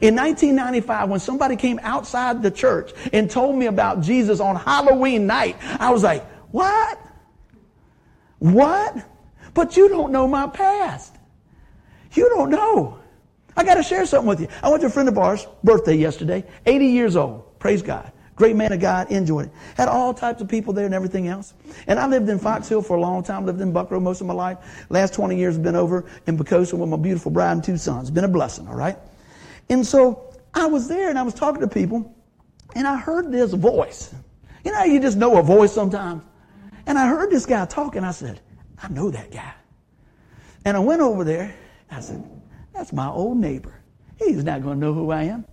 [0.00, 5.26] in 1995, when somebody came outside the church and told me about Jesus on Halloween
[5.26, 7.00] night, I was like, what?
[8.38, 8.96] What?
[9.54, 11.16] But you don't know my past.
[12.12, 13.00] You don't know.
[13.58, 14.46] I got to share something with you.
[14.62, 17.58] I went to a friend of ours' birthday yesterday, 80 years old.
[17.58, 18.12] Praise God.
[18.36, 19.52] Great man of God, enjoyed it.
[19.76, 21.54] Had all types of people there and everything else.
[21.88, 24.28] And I lived in Fox Hill for a long time, lived in Buckroe most of
[24.28, 24.58] my life.
[24.90, 28.12] Last 20 years have been over in Poquoson with my beautiful bride and two sons.
[28.12, 28.96] Been a blessing, all right?
[29.68, 32.14] And so I was there and I was talking to people
[32.76, 34.14] and I heard this voice.
[34.64, 36.22] You know, you just know a voice sometimes.
[36.86, 38.04] And I heard this guy talking.
[38.04, 38.40] I said,
[38.80, 39.52] I know that guy.
[40.64, 41.52] And I went over there.
[41.90, 42.22] I said,
[42.78, 43.74] that's my old neighbor.
[44.18, 45.44] He's not going to know who I am.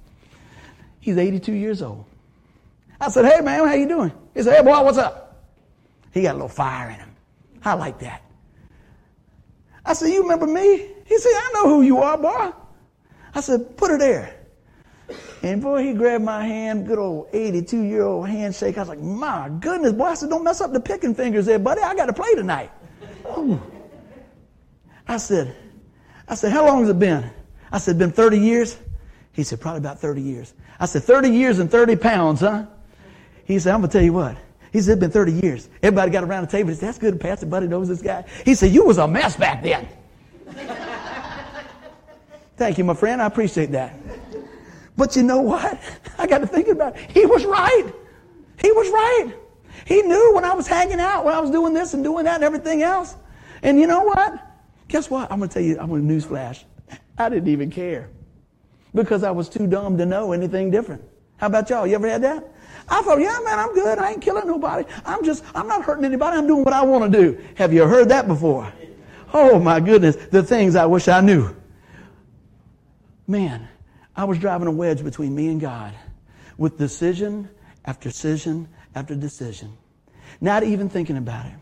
[1.00, 2.06] He's 82 years old.
[3.02, 4.12] I said, hey, man, how you doing?
[4.34, 5.44] He said, hey, boy, what's up?
[6.14, 7.16] He got a little fire in him.
[7.64, 8.22] I like that.
[9.86, 10.88] I said, You remember me?
[11.06, 12.52] He said, I know who you are, boy.
[13.34, 14.36] I said, Put her there.
[15.44, 18.78] And boy, he grabbed my hand, good old 82 year old handshake.
[18.78, 20.06] I was like, My goodness, boy.
[20.06, 21.82] I said, Don't mess up the picking fingers there, buddy.
[21.82, 22.72] I got to play tonight.
[25.08, 25.56] I said,
[26.28, 27.30] I said, How long has it been?
[27.72, 28.78] I said, Been 30 years?
[29.32, 30.54] He said, Probably about 30 years.
[30.80, 32.66] I said, 30 years and 30 pounds, huh?
[33.46, 34.38] He said, I'm going to tell you what.
[34.72, 35.70] He said, it's been 30 years.
[35.82, 36.70] Everybody got around the table.
[36.70, 38.26] He said, that's good, Pastor Buddy knows this guy.
[38.44, 39.88] He said, you was a mess back then.
[42.58, 43.22] Thank you, my friend.
[43.22, 43.96] I appreciate that.
[44.98, 45.80] But you know what?
[46.18, 47.10] I got to think about it.
[47.12, 47.94] He was right.
[48.62, 49.34] He was right.
[49.86, 52.36] He knew when I was hanging out, when I was doing this and doing that
[52.36, 53.16] and everything else.
[53.62, 54.45] And you know what?
[54.88, 55.32] Guess what?
[55.32, 56.64] I'm going to tell you, I'm going to newsflash.
[57.18, 58.10] I didn't even care
[58.94, 61.04] because I was too dumb to know anything different.
[61.38, 61.86] How about y'all?
[61.86, 62.48] You ever had that?
[62.88, 63.98] I thought, yeah, man, I'm good.
[63.98, 64.88] I ain't killing nobody.
[65.06, 66.38] I'm just, I'm not hurting anybody.
[66.38, 67.44] I'm doing what I want to do.
[67.56, 68.72] Have you heard that before?
[69.34, 71.54] Oh my goodness, the things I wish I knew.
[73.28, 73.68] Man,
[74.16, 75.94] I was driving a wedge between me and God
[76.58, 77.50] with decision
[77.84, 79.76] after decision after decision,
[80.40, 81.54] not even thinking about it.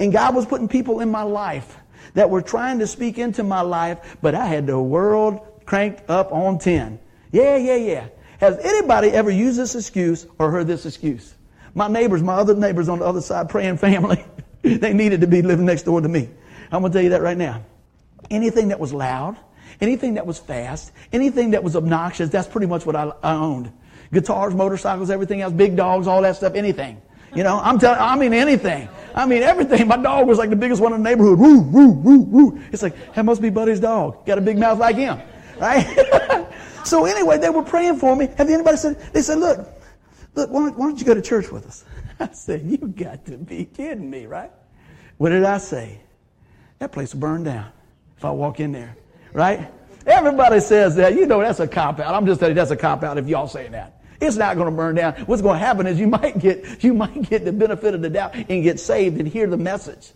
[0.00, 1.78] And God was putting people in my life
[2.12, 6.32] that were trying to speak into my life, but I had the world cranked up
[6.32, 6.98] on 10.
[7.32, 8.08] Yeah, yeah, yeah.
[8.38, 11.34] Has anybody ever used this excuse or heard this excuse?
[11.74, 14.24] My neighbors, my other neighbors on the other side, praying family,
[14.62, 16.28] they needed to be living next door to me.
[16.70, 17.64] I'm going to tell you that right now.
[18.30, 19.36] Anything that was loud,
[19.80, 23.72] anything that was fast, anything that was obnoxious, that's pretty much what I, I owned.
[24.12, 27.00] Guitars, motorcycles, everything else, big dogs, all that stuff, anything.
[27.34, 28.88] You know, I'm telling, I mean anything.
[29.14, 29.86] I mean everything.
[29.86, 31.38] My dog was like the biggest one in the neighborhood.
[31.38, 32.62] Woo, woo, woo, woo.
[32.72, 34.26] It's like, that must be Buddy's dog.
[34.26, 35.20] Got a big mouth like him.
[35.60, 36.46] Right?
[36.84, 38.28] So anyway, they were praying for me.
[38.36, 39.66] Have anybody said, they said, look,
[40.34, 41.84] look, why don't, why don't you go to church with us?
[42.20, 44.50] I said, you got to be kidding me, right?
[45.16, 46.00] What did I say?
[46.78, 47.72] That place will burn down
[48.16, 48.96] if I walk in there,
[49.32, 49.70] right?
[50.06, 51.14] Everybody says that.
[51.14, 52.14] You know that's a cop out.
[52.14, 53.93] I'm just telling you that's a cop out if y'all saying that.
[54.20, 55.14] It's not going to burn down.
[55.26, 58.10] What's going to happen is you might get you might get the benefit of the
[58.10, 60.12] doubt and get saved and hear the message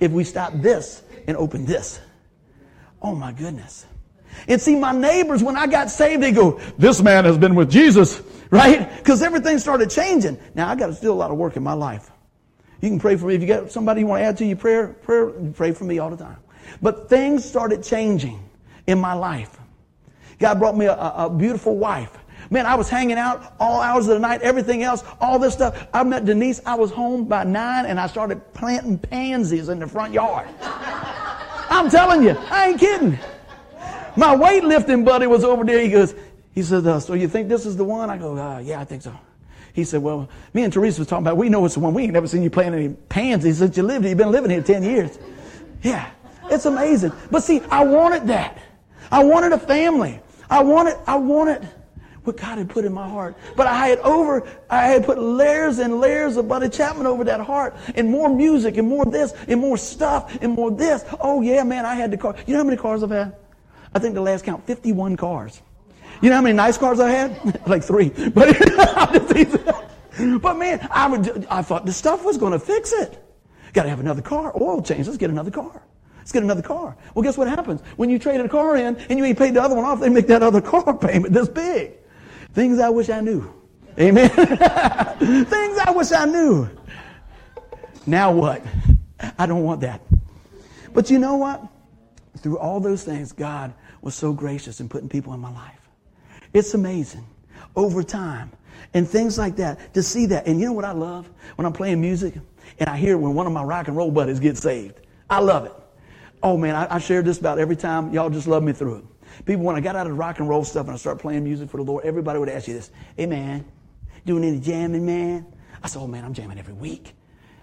[0.00, 2.00] if we stop this and open this.
[3.02, 3.86] Oh my goodness.
[4.48, 7.70] And see, my neighbors, when I got saved, they go, this man has been with
[7.70, 8.96] Jesus, right?
[8.98, 10.38] Because everything started changing.
[10.54, 12.10] Now, I got to still a lot of work in my life.
[12.80, 13.34] You can pray for me.
[13.34, 15.98] If you got somebody you want to add to your prayer, prayer, pray for me
[15.98, 16.36] all the time.
[16.82, 18.38] But things started changing
[18.86, 19.58] in my life.
[20.38, 22.16] God brought me a, a, beautiful wife.
[22.50, 25.88] Man, I was hanging out all hours of the night, everything else, all this stuff.
[25.92, 26.60] I met Denise.
[26.64, 30.48] I was home by nine and I started planting pansies in the front yard.
[30.62, 33.18] I'm telling you, I ain't kidding.
[34.16, 35.80] My weightlifting buddy was over there.
[35.80, 36.14] He goes,
[36.52, 38.08] he said, uh, so you think this is the one?
[38.08, 39.12] I go, uh, yeah, I think so.
[39.74, 41.92] He said, well, me and Teresa was talking about, we know it's the one.
[41.92, 44.10] We ain't never seen you playing any pansies since you lived here.
[44.10, 45.18] You've been living here 10 years.
[45.82, 46.10] Yeah,
[46.44, 47.12] it's amazing.
[47.30, 48.56] But see, I wanted that.
[49.12, 50.18] I wanted a family.
[50.48, 51.68] I wanted, I wanted
[52.26, 53.36] what God had put in my heart.
[53.56, 57.40] But I had over, I had put layers and layers of Buddy Chapman over that
[57.40, 61.04] heart and more music and more this and more stuff and more this.
[61.20, 62.34] Oh yeah, man, I had the car.
[62.46, 63.36] You know how many cars I've had?
[63.94, 65.62] I think the last count, 51 cars.
[66.20, 67.66] You know how many nice cars I had?
[67.66, 68.10] like three.
[68.34, 68.56] But,
[70.40, 73.22] but man, I, would, I thought the stuff was going to fix it.
[73.74, 75.06] Got to have another car, oil change.
[75.06, 75.82] Let's get another car.
[76.18, 76.96] Let's get another car.
[77.14, 77.82] Well, guess what happens?
[77.96, 80.08] When you trade a car in and you ain't paid the other one off, they
[80.08, 81.92] make that other car payment this big.
[82.56, 83.52] Things I wish I knew.
[84.00, 84.30] Amen.
[84.30, 86.66] Things I wish I knew.
[88.06, 88.64] Now what?
[89.38, 90.00] I don't want that.
[90.94, 91.62] But you know what?
[92.38, 95.78] Through all those things, God was so gracious in putting people in my life.
[96.54, 97.26] It's amazing
[97.76, 98.50] over time
[98.94, 100.46] and things like that to see that.
[100.46, 102.36] And you know what I love when I'm playing music
[102.78, 104.98] and I hear when one of my rock and roll buddies gets saved.
[105.28, 105.74] I love it.
[106.42, 108.14] Oh man, I, I share this about every time.
[108.14, 109.04] Y'all just love me through it.
[109.44, 111.44] People, when I got out of the rock and roll stuff and I started playing
[111.44, 113.64] music for the Lord, everybody would ask you this: "Hey man,
[114.24, 115.46] doing any jamming, man?"
[115.82, 117.14] I said, "Oh man, I'm jamming every week."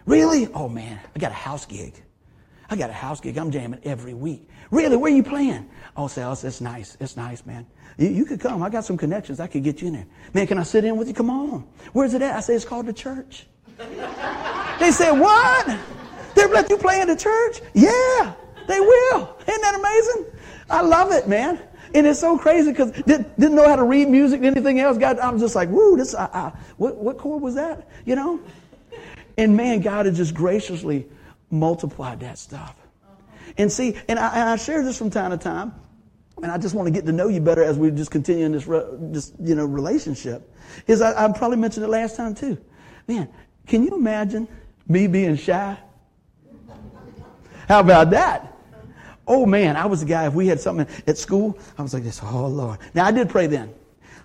[0.05, 0.47] Really?
[0.53, 1.93] Oh man, I got a house gig.
[2.69, 3.38] I got a house gig.
[3.38, 4.49] I'm jamming every week.
[4.71, 4.97] Really?
[4.97, 5.69] Where are you playing?
[5.95, 6.97] Oh, Sales, it's nice.
[6.99, 7.67] It's nice, man.
[7.97, 8.63] You, you, could come.
[8.63, 9.39] I got some connections.
[9.39, 10.07] I could get you in there.
[10.33, 11.13] Man, can I sit in with you?
[11.13, 11.67] Come on.
[11.91, 12.36] Where's it at?
[12.36, 13.45] I say, it's called the church.
[13.77, 15.79] they said, what?
[16.36, 17.62] They'll let you play in the church?
[17.73, 18.33] Yeah,
[18.67, 19.38] they will.
[19.47, 20.33] Isn't that amazing?
[20.69, 21.60] I love it, man.
[21.93, 24.97] And it's so crazy because did, didn't know how to read music, anything else.
[24.97, 26.15] God, I'm just like, woo, this,
[26.78, 27.88] what, what chord was that?
[28.06, 28.39] You know?
[29.38, 31.08] And man, God has just graciously
[31.52, 32.76] multiplied that stuff.
[33.58, 35.73] And see, and I, and I share this from time to time,
[36.41, 38.52] and I just want to get to know you better as we just continue in
[38.52, 40.52] this, this you know, relationship.
[40.88, 42.58] Is I, I probably mentioned it last time too.
[43.08, 43.30] Man,
[43.67, 44.47] can you imagine
[44.88, 45.78] me being shy?
[47.67, 48.53] How about that?
[49.27, 52.03] Oh man, I was the guy, if we had something at school, I was like
[52.03, 52.79] this, oh Lord.
[52.93, 53.73] Now I did pray then.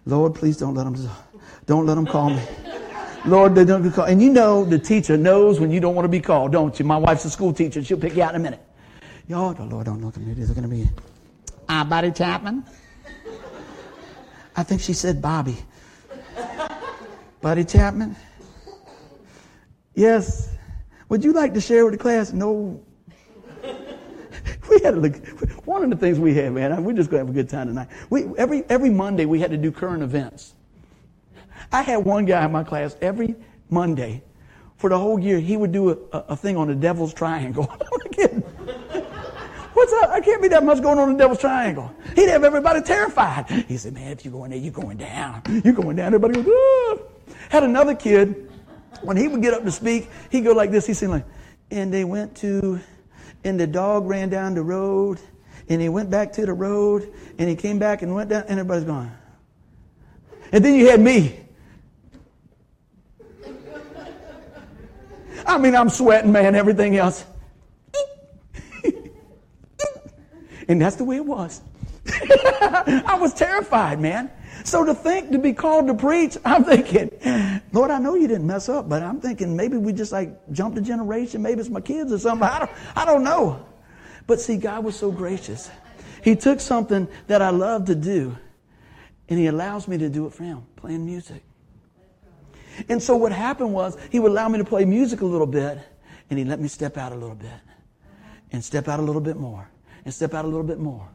[0.07, 1.11] Lord, please don't let them,
[1.67, 2.43] don't let them call me.
[3.27, 4.07] Lord, they don't call.
[4.07, 6.85] And you know the teacher knows when you don't want to be called, don't you?
[6.85, 7.83] My wife's a school teacher.
[7.85, 8.61] She'll pick you out in a minute.
[9.27, 10.33] Y'all, the Lord don't look at me.
[10.33, 10.89] They're going to be,
[11.69, 12.65] uh, Buddy Chapman.
[14.57, 15.57] I think she said Bobby.
[17.41, 18.17] Buddy Chapman.
[19.95, 20.55] Yes.
[21.09, 22.33] Would you like to share with the class?
[22.33, 22.83] No.
[24.95, 25.17] look.
[25.67, 27.69] One of the things we had, man, we're just going to have a good time
[27.69, 27.89] tonight.
[28.11, 30.55] We, every, every Monday, we had to do current events.
[31.73, 33.35] I had one guy in my class every
[33.69, 34.23] Monday
[34.79, 37.65] for the whole year, he would do a, a thing on the devil's triangle.
[39.75, 40.11] What's up?
[40.11, 41.93] I can't be that much going on in the devil's triangle.
[42.15, 43.51] He'd have everybody terrified.
[43.69, 45.43] He said, man, if you go in there, you're going down.
[45.65, 46.15] You're going down.
[46.15, 46.99] Everybody goes, ah.
[47.49, 48.51] Had another kid,
[49.03, 50.87] when he would get up to speak, he'd go like this.
[50.87, 51.25] He'd say like,
[51.71, 52.81] and they went to,
[53.45, 55.21] and the dog ran down the road,
[55.69, 58.59] and he went back to the road, and he came back and went down, and
[58.59, 59.11] everybody's going.
[60.53, 61.41] And then you had me.
[65.47, 67.25] I mean, I'm sweating, man, everything else.
[70.69, 71.63] and that's the way it was.
[72.07, 74.31] I was terrified, man.
[74.69, 77.11] So to think to be called to preach, I'm thinking,
[77.73, 80.77] Lord, I know you didn't mess up, but I'm thinking maybe we just like jumped
[80.77, 81.41] a generation.
[81.41, 82.47] Maybe it's my kids or something.
[82.47, 83.65] I don't, I don't know.
[84.27, 85.71] But see, God was so gracious.
[86.23, 88.37] He took something that I love to do
[89.31, 91.43] and He allows me to do it for Him, playing music.
[92.91, 95.79] And so what happened was he would allow me to play music a little bit
[96.29, 97.51] and he'd let me step out a little bit
[98.53, 99.69] and step out a little bit more
[100.05, 101.09] and step out a little bit more.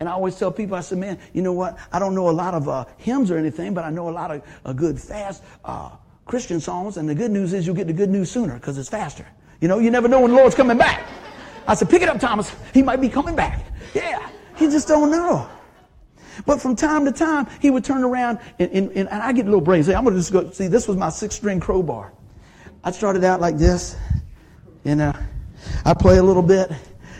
[0.00, 1.78] And I always tell people, I said, man, you know what?
[1.92, 4.30] I don't know a lot of uh, hymns or anything, but I know a lot
[4.30, 5.90] of uh, good, fast uh,
[6.26, 6.96] Christian songs.
[6.96, 9.26] And the good news is you'll get the good news sooner because it's faster.
[9.60, 11.06] You know, you never know when the Lord's coming back.
[11.66, 12.54] I said, pick it up, Thomas.
[12.74, 13.64] He might be coming back.
[13.94, 14.28] Yeah.
[14.58, 15.48] You just don't know.
[16.46, 19.48] But from time to time, he would turn around and, and, and I get a
[19.48, 19.82] little brain.
[19.84, 22.12] Say, I'm going to just go, see, this was my six string crowbar.
[22.82, 23.96] I started out like this,
[24.84, 25.12] and uh,
[25.86, 26.70] I play a little bit,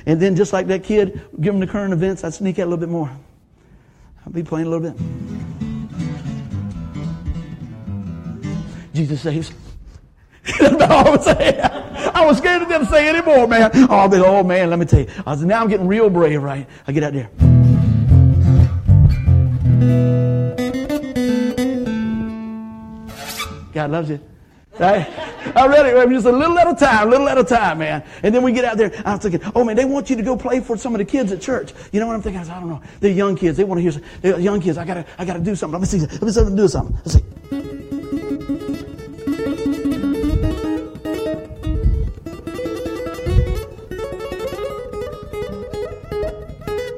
[0.07, 2.71] and then just like that kid, give him the current events, I'd sneak out a
[2.71, 3.11] little bit more.
[4.27, 4.99] I'd be playing a little bit.
[8.95, 9.53] Jesus saves.
[10.61, 11.61] That's all I would say.
[11.61, 13.71] I was scared to death to say anymore, man.
[13.91, 15.09] Oh, be, oh man, let me tell you.
[15.27, 16.69] I said, now I'm getting real brave, right?
[16.87, 17.31] I get out there.
[23.73, 24.21] God loves you.
[24.79, 25.09] Right?
[25.57, 28.03] I read it just a little at a time, little at a time, man.
[28.23, 28.93] And then we get out there.
[29.05, 31.05] I was thinking, oh man, they want you to go play for some of the
[31.05, 31.73] kids at church.
[31.93, 32.43] You know what I'm thinking?
[32.43, 32.83] I, I don't know.
[32.99, 33.57] They're young kids.
[33.57, 33.93] They want to hear.
[33.93, 34.77] Some, they're young kids.
[34.77, 35.81] I gotta, I gotta do something.
[35.81, 36.07] Let me see.
[36.07, 36.45] Let me see.
[36.45, 36.97] Me do something.
[37.05, 37.25] Let's see.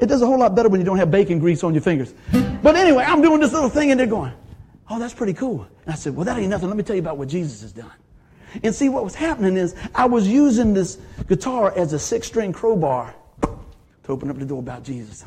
[0.01, 2.15] It does a whole lot better when you don't have bacon grease on your fingers.
[2.63, 4.33] But anyway, I'm doing this little thing and they're going,
[4.91, 5.67] oh, that's pretty cool.
[5.85, 6.69] And I said, well, that ain't nothing.
[6.69, 7.93] Let me tell you about what Jesus has done.
[8.63, 12.53] And see, what was happening is I was using this guitar as a six string
[12.53, 15.25] crowbar to open up the door about Jesus.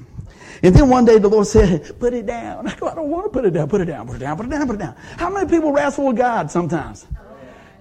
[0.64, 2.68] And then one day the Lord said, put it down.
[2.68, 3.70] I go, I don't want to put it down.
[3.70, 4.96] Put it down, put it down, put it down, put it down.
[5.18, 7.06] How many people wrestle with God sometimes?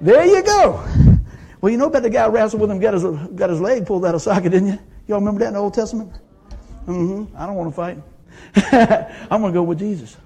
[0.00, 0.84] There you go.
[1.60, 3.02] Well, you know about the guy wrestled with him, got his,
[3.34, 4.78] got his leg pulled out of socket, didn't you?
[5.08, 6.12] Y'all remember that in the Old Testament?
[6.86, 7.36] Mm-hmm.
[7.36, 7.98] I don't want to fight.
[9.30, 10.16] I'm going to go with Jesus.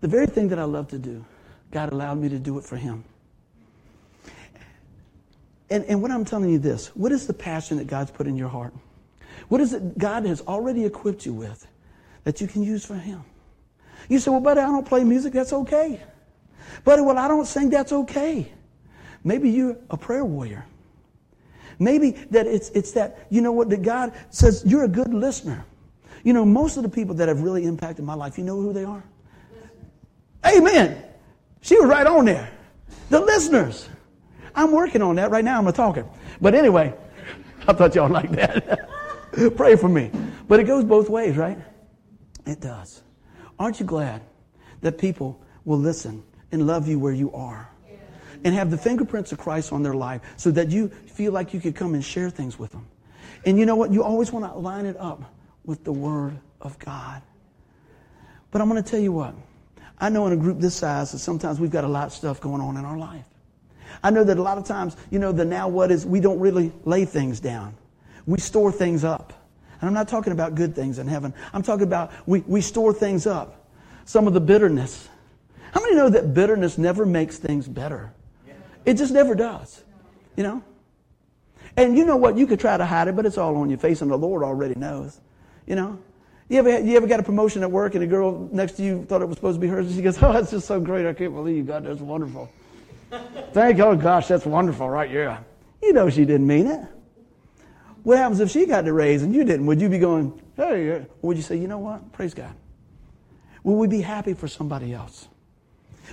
[0.00, 1.24] The very thing that I love to do,
[1.70, 3.04] God allowed me to do it for Him.
[5.68, 8.36] And, and what I'm telling you this, what is the passion that God's put in
[8.36, 8.74] your heart?
[9.48, 11.66] What is it God has already equipped you with
[12.24, 13.22] that you can use for Him?
[14.08, 15.32] You say, well, buddy, I don't play music.
[15.32, 16.00] That's okay.
[16.84, 17.70] Buddy, well, I don't sing.
[17.70, 18.50] That's okay.
[19.22, 20.64] Maybe you're a prayer warrior.
[21.78, 25.64] Maybe that it's, it's that, you know what, that God says you're a good listener.
[26.24, 28.72] You know, most of the people that have really impacted my life, you know who
[28.72, 29.02] they are?
[30.46, 31.02] Amen.
[31.60, 32.50] She was right on there.
[33.10, 33.88] The listeners.
[34.54, 35.58] I'm working on that right now.
[35.58, 36.08] I'm a talking.
[36.40, 36.94] But anyway,
[37.68, 38.88] I thought y'all liked that.
[39.56, 40.10] Pray for me.
[40.48, 41.58] But it goes both ways, right?
[42.46, 43.02] It does.
[43.58, 44.22] Aren't you glad
[44.80, 47.70] that people will listen and love you where you are?
[48.44, 51.60] and have the fingerprints of Christ on their life so that you feel like you
[51.60, 52.86] could come and share things with them.
[53.44, 53.92] And you know what?
[53.92, 55.22] You always want to line it up
[55.64, 57.22] with the Word of God.
[58.50, 59.34] But I'm going to tell you what.
[60.00, 62.40] I know in a group this size that sometimes we've got a lot of stuff
[62.40, 63.26] going on in our life.
[64.02, 66.40] I know that a lot of times, you know, the now what is we don't
[66.40, 67.74] really lay things down.
[68.26, 69.32] We store things up.
[69.80, 71.34] And I'm not talking about good things in heaven.
[71.52, 73.68] I'm talking about we, we store things up.
[74.04, 75.08] Some of the bitterness.
[75.72, 78.12] How many know that bitterness never makes things better?
[78.84, 79.84] It just never does.
[80.36, 80.64] You know?
[81.76, 82.36] And you know what?
[82.36, 84.42] You could try to hide it, but it's all on your face, and the Lord
[84.42, 85.20] already knows.
[85.66, 85.98] You know?
[86.50, 89.04] You ever, you ever got a promotion at work and a girl next to you
[89.04, 89.86] thought it was supposed to be hers?
[89.86, 91.06] And she goes, Oh, that's just so great.
[91.06, 92.50] I can't believe you got that's wonderful.
[93.52, 93.84] Thank you.
[93.84, 95.08] Oh, gosh, that's wonderful, right?
[95.08, 95.38] Yeah.
[95.80, 96.80] You know she didn't mean it.
[98.02, 99.64] What happens if she got the raise and you didn't?
[99.66, 102.12] Would you be going, Hey, would you say, You know what?
[102.12, 102.52] Praise God.
[103.62, 105.28] Will we be happy for somebody else?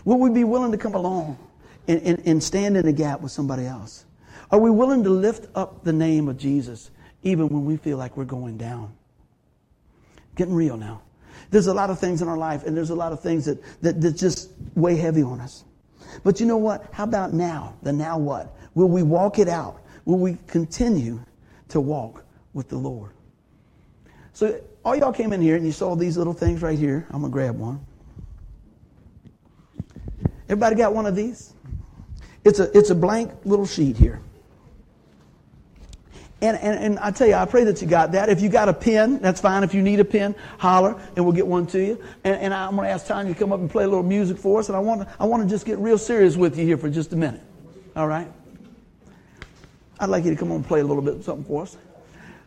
[0.05, 1.39] Will we be willing to come along
[1.87, 4.05] and, and, and stand in the gap with somebody else?
[4.51, 6.91] Are we willing to lift up the name of Jesus
[7.23, 8.96] even when we feel like we're going down?
[10.37, 11.01] Getting real now.
[11.49, 13.61] There's a lot of things in our life, and there's a lot of things that,
[13.81, 15.65] that, that just weigh heavy on us.
[16.23, 16.87] But you know what?
[16.93, 17.75] How about now?
[17.83, 18.55] The now what?
[18.75, 19.81] Will we walk it out?
[20.05, 21.19] Will we continue
[21.69, 22.23] to walk
[22.53, 23.11] with the Lord?
[24.33, 27.05] So, all y'all came in here and you saw these little things right here.
[27.09, 27.85] I'm going to grab one.
[30.43, 31.53] Everybody got one of these?
[32.45, 34.21] It's a, it's a blank little sheet here.
[36.39, 38.29] And, and, and I tell you, I pray that you got that.
[38.29, 39.63] If you got a pen, that's fine.
[39.63, 42.03] If you need a pen, holler and we'll get one to you.
[42.23, 44.37] And, and I'm going to ask Tanya to come up and play a little music
[44.37, 44.69] for us.
[44.69, 47.11] And I want, I want to just get real serious with you here for just
[47.11, 47.41] a minute.
[47.95, 48.31] All right?
[49.99, 51.75] I'd like you to come on and play a little bit of something for us.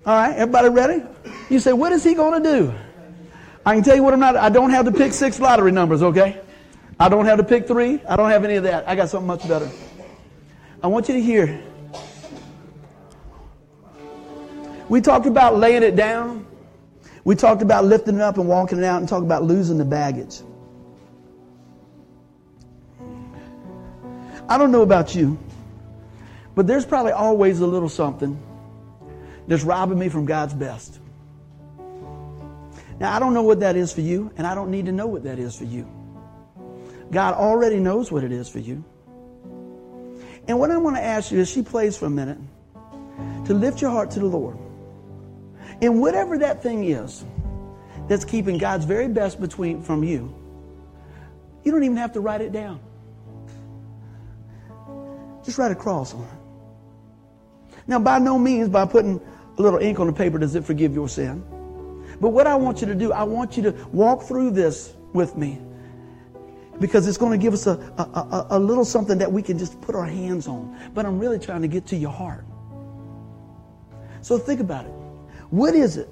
[0.06, 1.02] All right, everybody ready?
[1.50, 2.74] You say, what is he going to do?
[3.66, 6.02] I can tell you what I'm not, I don't have to pick six lottery numbers,
[6.02, 6.40] okay?
[6.98, 8.00] I don't have to pick three.
[8.08, 8.88] I don't have any of that.
[8.88, 9.68] I got something much better.
[10.82, 11.62] I want you to hear
[14.90, 16.44] We talked about laying it down.
[17.22, 19.84] We talked about lifting it up and walking it out and talked about losing the
[19.84, 20.40] baggage.
[24.48, 25.38] I don't know about you,
[26.56, 28.42] but there's probably always a little something
[29.46, 30.98] that's robbing me from God's best.
[32.98, 35.06] Now, I don't know what that is for you, and I don't need to know
[35.06, 35.88] what that is for you.
[37.12, 38.84] God already knows what it is for you.
[40.48, 42.38] And what I want to ask you as she plays for a minute,
[43.44, 44.58] to lift your heart to the Lord.
[45.82, 47.24] And whatever that thing is
[48.08, 50.34] that's keeping God's very best between from you,
[51.64, 52.80] you don't even have to write it down.
[55.44, 57.78] Just write a cross on it.
[57.86, 59.20] Now, by no means by putting
[59.58, 61.44] a little ink on the paper does it forgive your sin.
[62.20, 65.36] But what I want you to do, I want you to walk through this with
[65.36, 65.60] me
[66.78, 69.58] because it's going to give us a, a, a, a, little something that we can
[69.58, 70.78] just put our hands on.
[70.94, 72.44] But I'm really trying to get to your heart.
[74.22, 74.92] So think about it.
[75.50, 76.08] What is it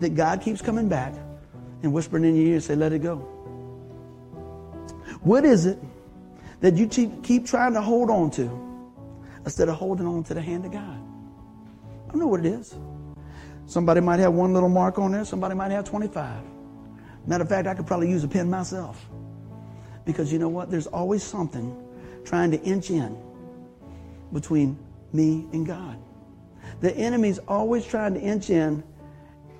[0.00, 1.14] that God keeps coming back
[1.82, 3.16] and whispering in your ear and say, let it go?
[5.20, 5.78] What is it
[6.60, 6.86] that you
[7.22, 8.50] keep trying to hold on to
[9.44, 10.98] instead of holding on to the hand of God?
[12.06, 12.74] I don't know what it is.
[13.66, 16.40] Somebody might have one little mark on there, somebody might have 25.
[17.26, 19.04] Matter of fact, I could probably use a pen myself.
[20.04, 20.70] Because you know what?
[20.70, 21.76] There's always something
[22.24, 23.18] trying to inch in
[24.32, 24.78] between
[25.12, 25.98] me and God.
[26.80, 28.82] The enemy's always trying to inch in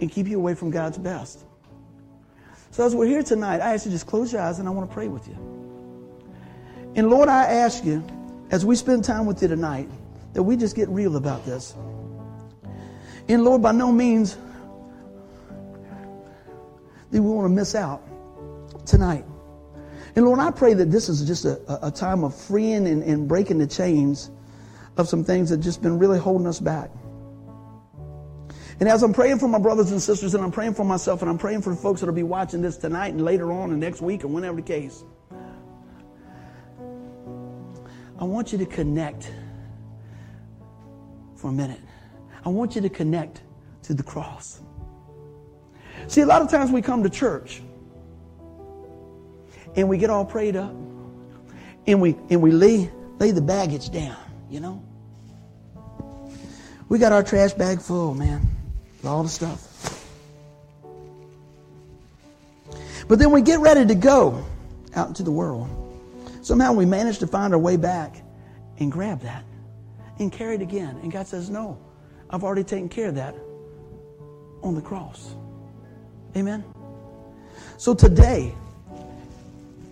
[0.01, 1.45] and keep you away from God's best.
[2.71, 4.89] So as we're here tonight, I ask you just close your eyes and I want
[4.89, 5.35] to pray with you.
[6.95, 8.05] And Lord, I ask you,
[8.51, 9.89] as we spend time with you tonight,
[10.35, 11.75] that we just get real about this.
[13.29, 14.37] And Lord, by no means
[17.11, 18.03] do we want to miss out
[18.85, 19.25] tonight.
[20.15, 23.29] And Lord, I pray that this is just a, a time of freeing and, and
[23.29, 24.31] breaking the chains
[24.97, 26.91] of some things that just been really holding us back.
[28.79, 31.31] And as I'm praying for my brothers and sisters, and I'm praying for myself, and
[31.31, 34.03] I'm praying for the folks that'll be watching this tonight and later on and next
[34.03, 35.03] week and whenever the case,
[38.19, 39.33] I want you to connect
[41.37, 41.81] for a minute.
[42.45, 43.43] I want you to connect
[43.85, 44.61] to the cross.
[46.07, 47.63] See, a lot of times we come to church
[49.75, 50.75] and we get all prayed up
[51.87, 54.17] and we and we lay lay the baggage down,
[54.51, 54.83] you know.
[56.89, 58.56] We got our trash bag full, man
[59.07, 59.77] all the stuff.
[63.09, 64.45] But then we get ready to go
[64.95, 65.69] out into the world.
[66.43, 68.23] Somehow we manage to find our way back
[68.79, 69.45] and grab that
[70.19, 70.99] and carry it again.
[71.03, 71.79] And God says, No,
[72.31, 73.35] I've already taken care of that
[74.63, 75.35] on the cross.
[76.37, 76.65] Amen?
[77.79, 78.55] So today,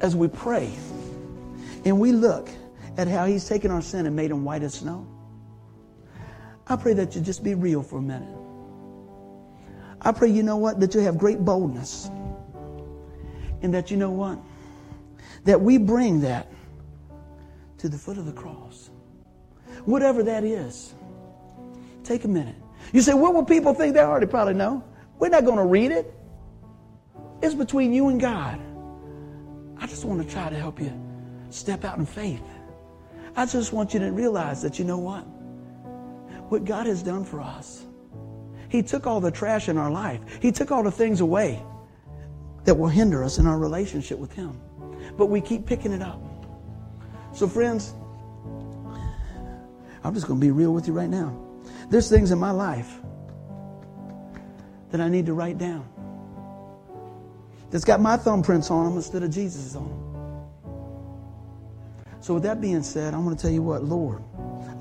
[0.00, 0.70] as we pray
[1.84, 2.48] and we look
[2.96, 5.06] at how He's taken our sin and made Him white as snow,
[6.66, 8.33] I pray that you just be real for a minute.
[10.04, 12.10] I pray, you know what, that you have great boldness.
[13.62, 14.38] And that you know what?
[15.44, 16.52] That we bring that
[17.78, 18.90] to the foot of the cross.
[19.84, 20.94] Whatever that is.
[22.02, 22.56] Take a minute.
[22.92, 23.94] You say, what will people think?
[23.94, 24.84] They already probably know.
[25.18, 26.14] We're not going to read it.
[27.40, 28.60] It's between you and God.
[29.78, 30.92] I just want to try to help you
[31.50, 32.42] step out in faith.
[33.36, 35.24] I just want you to realize that you know what?
[36.48, 37.83] what God has done for us.
[38.74, 41.62] He took all the trash in our life, He took all the things away
[42.64, 44.60] that will hinder us in our relationship with Him.
[45.16, 46.20] But we keep picking it up.
[47.32, 47.94] So, friends,
[50.02, 51.40] I'm just going to be real with you right now.
[51.88, 52.98] There's things in my life
[54.90, 55.88] that I need to write down
[57.70, 60.00] that's got my thumbprints on them instead of Jesus' on them.
[62.20, 64.24] So, with that being said, I'm going to tell you what, Lord,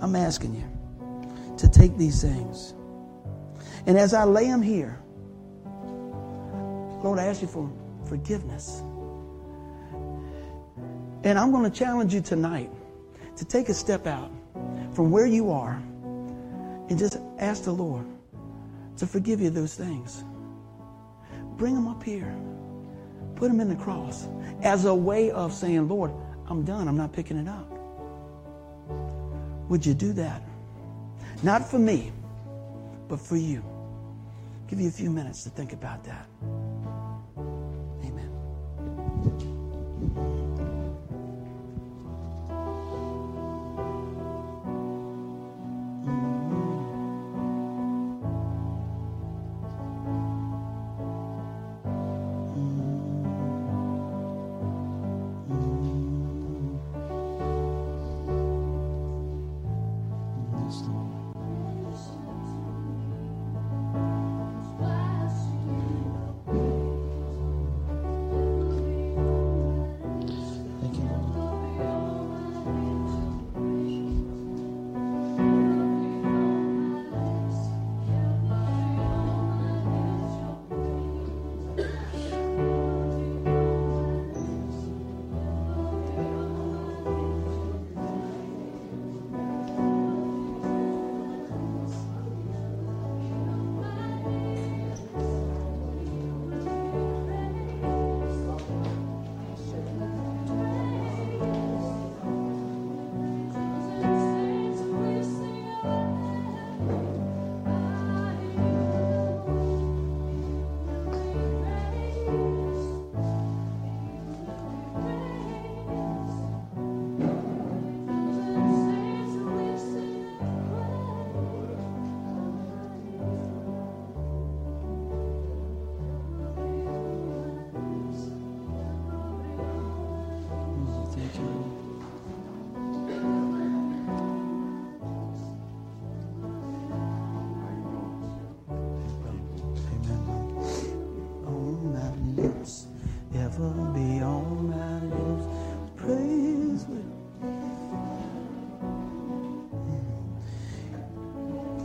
[0.02, 2.74] I'm asking you to take these things.
[3.86, 5.00] And as I lay them here,
[7.04, 7.70] Lord, I ask you for
[8.08, 8.82] forgiveness.
[11.24, 12.70] And I'm going to challenge you tonight
[13.38, 14.32] to take a step out
[14.94, 15.82] from where you are
[16.90, 18.06] and just ask the Lord
[18.98, 20.24] to forgive you those things.
[21.58, 22.36] Bring them up here.
[23.36, 24.28] Put them in the cross
[24.62, 26.12] as a way of saying, Lord,
[26.48, 26.88] I'm done.
[26.88, 27.70] I'm not picking it up.
[29.70, 30.42] Would you do that?
[31.42, 32.12] Not for me,
[33.08, 33.64] but for you.
[34.74, 36.26] Give you a few minutes to think about that.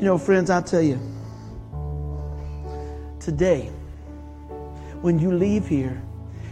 [0.04, 1.00] Know, friends, I tell you,
[3.20, 3.70] today,
[5.00, 6.00] when you leave here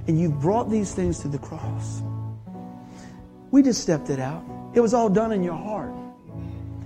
[0.08, 2.02] and you've brought these things to the cross,
[3.50, 4.44] we just stepped it out.
[4.74, 5.92] It was all done in your heart.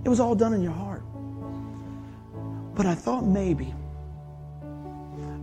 [0.05, 1.03] It was all done in your heart.
[2.75, 3.75] But I thought maybe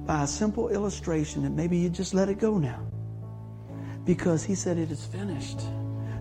[0.06, 2.80] by a simple illustration that maybe you just let it go now.
[4.06, 5.60] Because he said it is finished.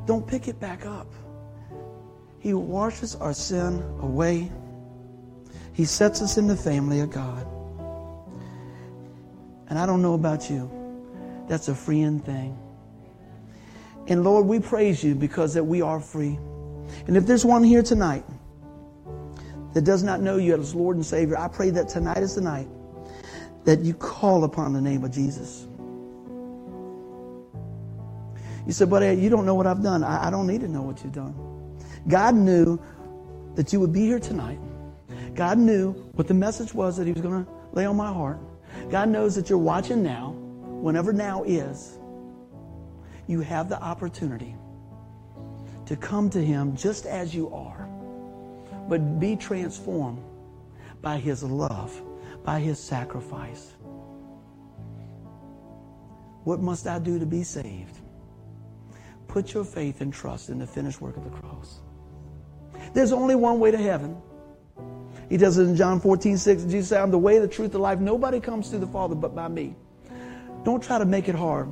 [0.06, 1.06] Don't pick it back up.
[2.40, 4.50] He washes our sin away
[5.76, 7.46] he sets us in the family of God.
[9.68, 10.70] And I don't know about you.
[11.48, 12.56] That's a freeing thing.
[14.06, 16.38] And Lord, we praise you because that we are free.
[17.06, 18.24] And if there's one here tonight
[19.74, 22.40] that does not know you as Lord and Savior, I pray that tonight is the
[22.40, 22.68] night
[23.66, 25.66] that you call upon the name of Jesus.
[28.66, 30.02] You said, but you don't know what I've done.
[30.02, 31.34] I, I don't need to know what you've done.
[32.08, 32.80] God knew
[33.56, 34.58] that you would be here tonight.
[35.36, 38.38] God knew what the message was that He was going to lay on my heart.
[38.90, 41.98] God knows that you're watching now, whenever now is.
[43.26, 44.56] You have the opportunity
[45.84, 47.88] to come to Him just as you are,
[48.88, 50.22] but be transformed
[51.02, 52.00] by His love,
[52.42, 53.74] by His sacrifice.
[56.44, 57.98] What must I do to be saved?
[59.28, 61.80] Put your faith and trust in the finished work of the cross.
[62.94, 64.16] There's only one way to heaven.
[65.28, 66.64] He does it in John 14, 6.
[66.64, 67.98] Jesus said, I'm the way, the truth, the life.
[67.98, 69.74] Nobody comes to the Father but by me.
[70.64, 71.68] Don't try to make it hard.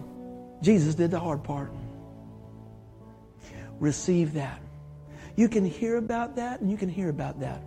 [0.63, 1.73] Jesus did the hard part.
[3.79, 4.61] Receive that.
[5.37, 7.63] You can hear about that and you can hear about that.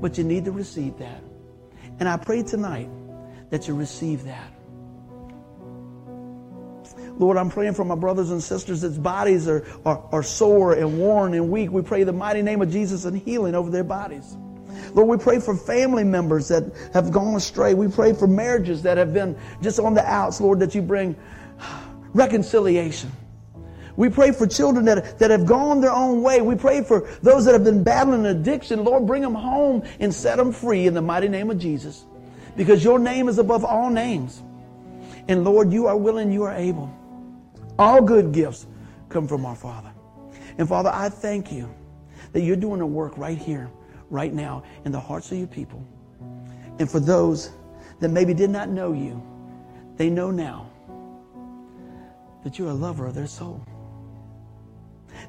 [0.00, 1.22] But you need to receive that.
[1.98, 2.88] And I pray tonight
[3.50, 4.52] that you receive that.
[7.18, 10.98] Lord, I'm praying for my brothers and sisters that's bodies are, are, are sore and
[10.98, 11.70] worn and weak.
[11.70, 14.36] We pray the mighty name of Jesus and healing over their bodies.
[14.94, 17.74] Lord, we pray for family members that have gone astray.
[17.74, 21.16] We pray for marriages that have been just on the outs, Lord, that you bring
[22.12, 23.12] reconciliation.
[23.96, 26.40] We pray for children that, that have gone their own way.
[26.40, 28.84] We pray for those that have been battling addiction.
[28.84, 32.04] Lord, bring them home and set them free in the mighty name of Jesus.
[32.56, 34.42] Because your name is above all names.
[35.28, 36.90] And Lord, you are willing, you are able.
[37.78, 38.66] All good gifts
[39.08, 39.92] come from our Father.
[40.58, 41.68] And Father, I thank you
[42.32, 43.70] that you're doing a work right here,
[44.10, 45.82] right now, in the hearts of your people.
[46.78, 47.50] And for those
[48.00, 49.22] that maybe did not know you,
[49.96, 50.68] they know now
[52.44, 53.64] that you're a lover of their soul.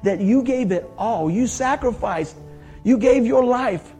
[0.02, 1.30] That you gave it all.
[1.30, 2.36] You sacrificed.
[2.82, 3.92] You gave your life.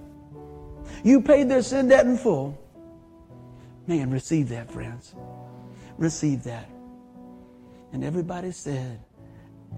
[1.04, 2.58] You paid their sin debt in full.
[3.86, 5.14] Man, receive that, friends.
[5.98, 6.68] Receive that.
[7.92, 8.98] And everybody said,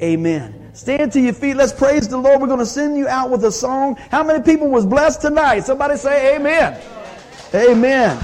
[0.03, 0.71] Amen.
[0.75, 1.55] Stand to your feet.
[1.55, 2.41] Let's praise the Lord.
[2.41, 3.95] We're going to send you out with a song.
[4.11, 5.61] How many people was blessed tonight?
[5.61, 6.81] Somebody say amen.
[7.55, 8.19] Amen.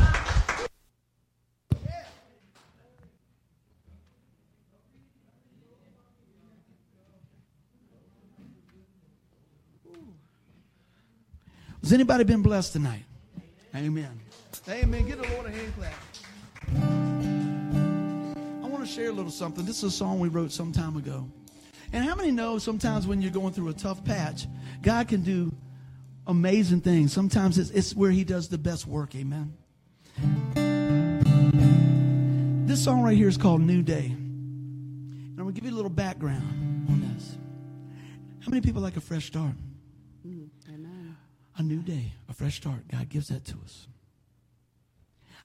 [11.82, 13.04] Has anybody been blessed tonight?
[13.74, 14.20] Amen.
[14.68, 15.06] Amen.
[15.06, 15.94] Get the Lord a hand clap.
[18.62, 19.64] I want to share a little something.
[19.64, 21.26] This is a song we wrote some time ago.
[21.92, 24.46] And how many know sometimes when you're going through a tough patch,
[24.82, 25.52] God can do
[26.26, 27.12] amazing things.
[27.12, 29.14] Sometimes it's, it's where He does the best work.
[29.14, 29.54] Amen.
[32.66, 34.06] This song right here is called New Day.
[34.06, 37.36] And I'm going to give you a little background on this.
[38.44, 39.54] How many people like a fresh start?
[40.26, 40.48] Mm,
[41.56, 42.88] a new day, a fresh start.
[42.88, 43.86] God gives that to us.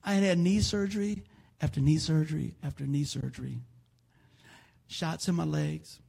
[0.04, 1.24] I had had knee surgery
[1.60, 3.60] after knee surgery after knee surgery.
[4.88, 6.00] Shots in my legs,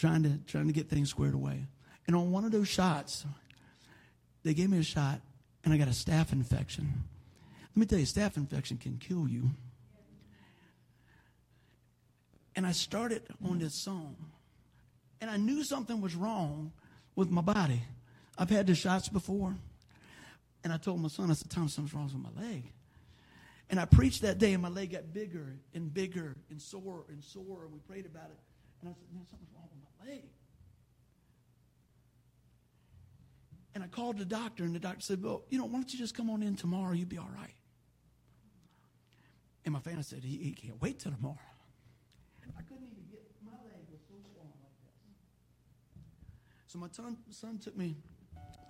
[0.00, 1.66] trying to trying to get things squared away.
[2.06, 3.26] And on one of those shots,
[4.42, 5.20] they gave me a shot
[5.64, 7.04] and I got a staph infection.
[7.70, 9.50] Let me tell you, staph infection can kill you.
[12.56, 14.16] And I started on this song.
[15.20, 16.72] And I knew something was wrong
[17.14, 17.82] with my body.
[18.38, 19.54] I've had the shots before.
[20.64, 22.64] And I told my son, I said, Tom, something's wrong with my leg.
[23.68, 27.22] And I preached that day, and my leg got bigger and bigger and sore and
[27.22, 27.64] sore.
[27.64, 28.38] And we prayed about it.
[28.80, 30.22] And I said, man, something's wrong with my leg.
[33.74, 35.98] And I called the doctor, and the doctor said, well, you know, why don't you
[35.98, 36.92] just come on in tomorrow?
[36.92, 37.54] You'll be all right.
[39.64, 41.38] And my family said, he, he can't wait till tomorrow.
[42.58, 46.72] I couldn't even get, my leg was so swollen like this.
[46.72, 47.96] So my son, son took me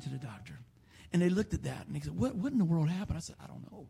[0.03, 0.59] to the doctor.
[1.13, 3.17] And they looked at that, and they said, what, what in the world happened?
[3.17, 3.87] I said, I don't know.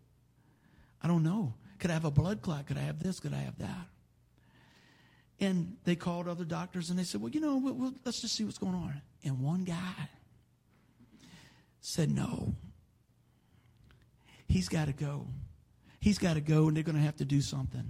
[1.03, 1.55] I don't know.
[1.78, 2.66] Could I have a blood clot?
[2.66, 3.20] Could I have this?
[3.20, 3.88] Could I have that?
[5.41, 8.36] And they called other doctors and they said, well, you know, we'll, we'll, let's just
[8.36, 9.01] see what's going on.
[9.24, 10.09] And one guy
[11.80, 12.55] said, no.
[14.49, 15.26] He's got to go.
[16.01, 17.84] He's got to go and they're going to have to do something.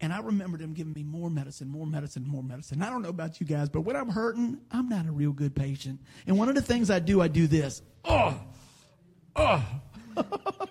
[0.00, 2.82] And I remember them giving me more medicine, more medicine, more medicine.
[2.82, 5.54] I don't know about you guys, but when I'm hurting, I'm not a real good
[5.54, 6.00] patient.
[6.26, 7.82] And one of the things I do, I do this.
[8.04, 8.40] Oh,
[9.36, 9.64] oh.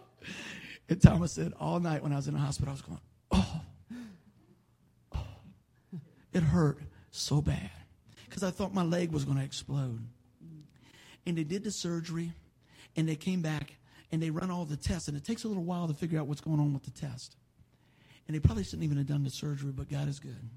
[0.89, 2.99] And Thomas said, all night when I was in the hospital, I was going,
[3.31, 3.61] oh, oh.
[6.33, 6.79] It hurt
[7.11, 7.71] so bad
[8.25, 9.99] because I thought my leg was going to explode.
[11.25, 12.31] And they did the surgery,
[12.95, 13.75] and they came back
[14.11, 16.25] and they run all the tests, and it takes a little while to figure out
[16.25, 17.35] what's going on with the test.
[18.27, 20.49] And they probably shouldn't even have done the surgery, but God is good.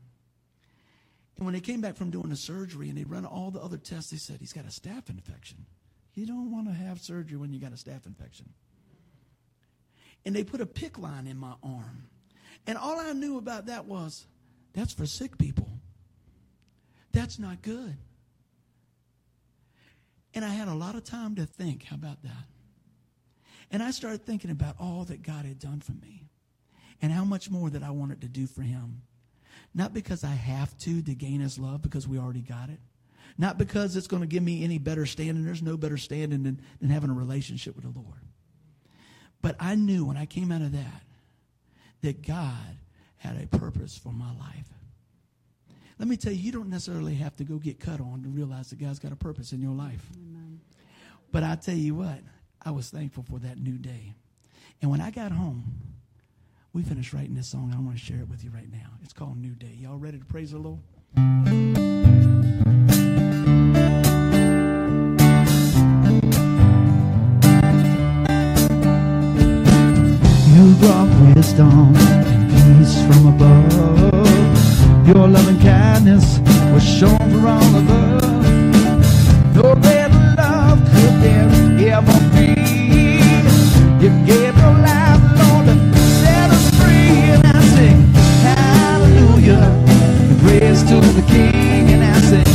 [1.36, 3.76] And when they came back from doing the surgery and they run all the other
[3.76, 5.66] tests, they said, He's got a staph infection.
[6.14, 8.48] You don't want to have surgery when you got a staph infection
[10.24, 12.04] and they put a PICC line in my arm.
[12.66, 14.26] And all I knew about that was
[14.72, 15.68] that's for sick people.
[17.12, 17.96] That's not good.
[20.34, 21.84] And I had a lot of time to think.
[21.84, 22.44] How about that?
[23.70, 26.24] And I started thinking about all that God had done for me
[27.00, 29.02] and how much more that I wanted to do for Him.
[29.74, 32.80] Not because I have to to gain His love, because we already got it.
[33.38, 35.44] Not because it's going to give me any better standing.
[35.44, 38.20] There's no better standing than, than having a relationship with the Lord.
[39.40, 41.02] But I knew when I came out of that
[42.02, 42.76] that God
[43.22, 44.68] had a purpose for my life.
[45.98, 48.70] Let me tell you, you don't necessarily have to go get cut on to realize
[48.70, 50.04] that God's got a purpose in your life.
[50.16, 50.60] Amen.
[51.30, 52.18] But I tell you what,
[52.60, 54.14] I was thankful for that new day.
[54.80, 55.62] And when I got home,
[56.72, 57.72] we finished writing this song.
[57.72, 58.90] I want to share it with you right now.
[59.04, 59.76] It's called New Day.
[59.78, 60.80] Y'all ready to praise the Lord?
[70.48, 72.11] You brought wisdom
[72.82, 75.06] grace from above.
[75.06, 76.38] Your loving kindness
[76.72, 79.54] was shown for all of us.
[79.54, 81.48] No greater love could there
[81.94, 82.50] ever be.
[84.02, 87.30] You gave your life, Lord, to set us free.
[87.34, 87.98] And I sing,
[88.50, 89.64] Hallelujah,
[90.42, 91.90] praise to the King.
[91.94, 92.46] And I sing,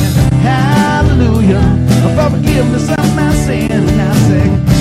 [0.42, 1.66] Hallelujah,
[2.02, 3.72] for forgiveness of my sin.
[3.72, 4.77] And I sing,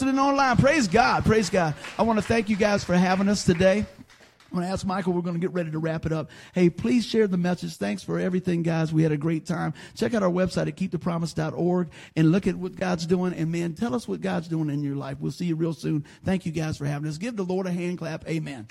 [0.00, 0.56] listening online.
[0.56, 1.26] Praise God.
[1.26, 1.74] Praise God.
[1.98, 3.80] I want to thank you guys for having us today.
[3.80, 5.12] I'm going to ask Michael.
[5.12, 6.30] We're going to get ready to wrap it up.
[6.54, 7.76] Hey, please share the message.
[7.76, 8.94] Thanks for everything, guys.
[8.94, 9.74] We had a great time.
[9.94, 13.34] Check out our website at keepthepromise.org and look at what God's doing.
[13.34, 15.18] And man, tell us what God's doing in your life.
[15.20, 16.06] We'll see you real soon.
[16.24, 17.18] Thank you guys for having us.
[17.18, 18.26] Give the Lord a hand clap.
[18.26, 18.68] Amen.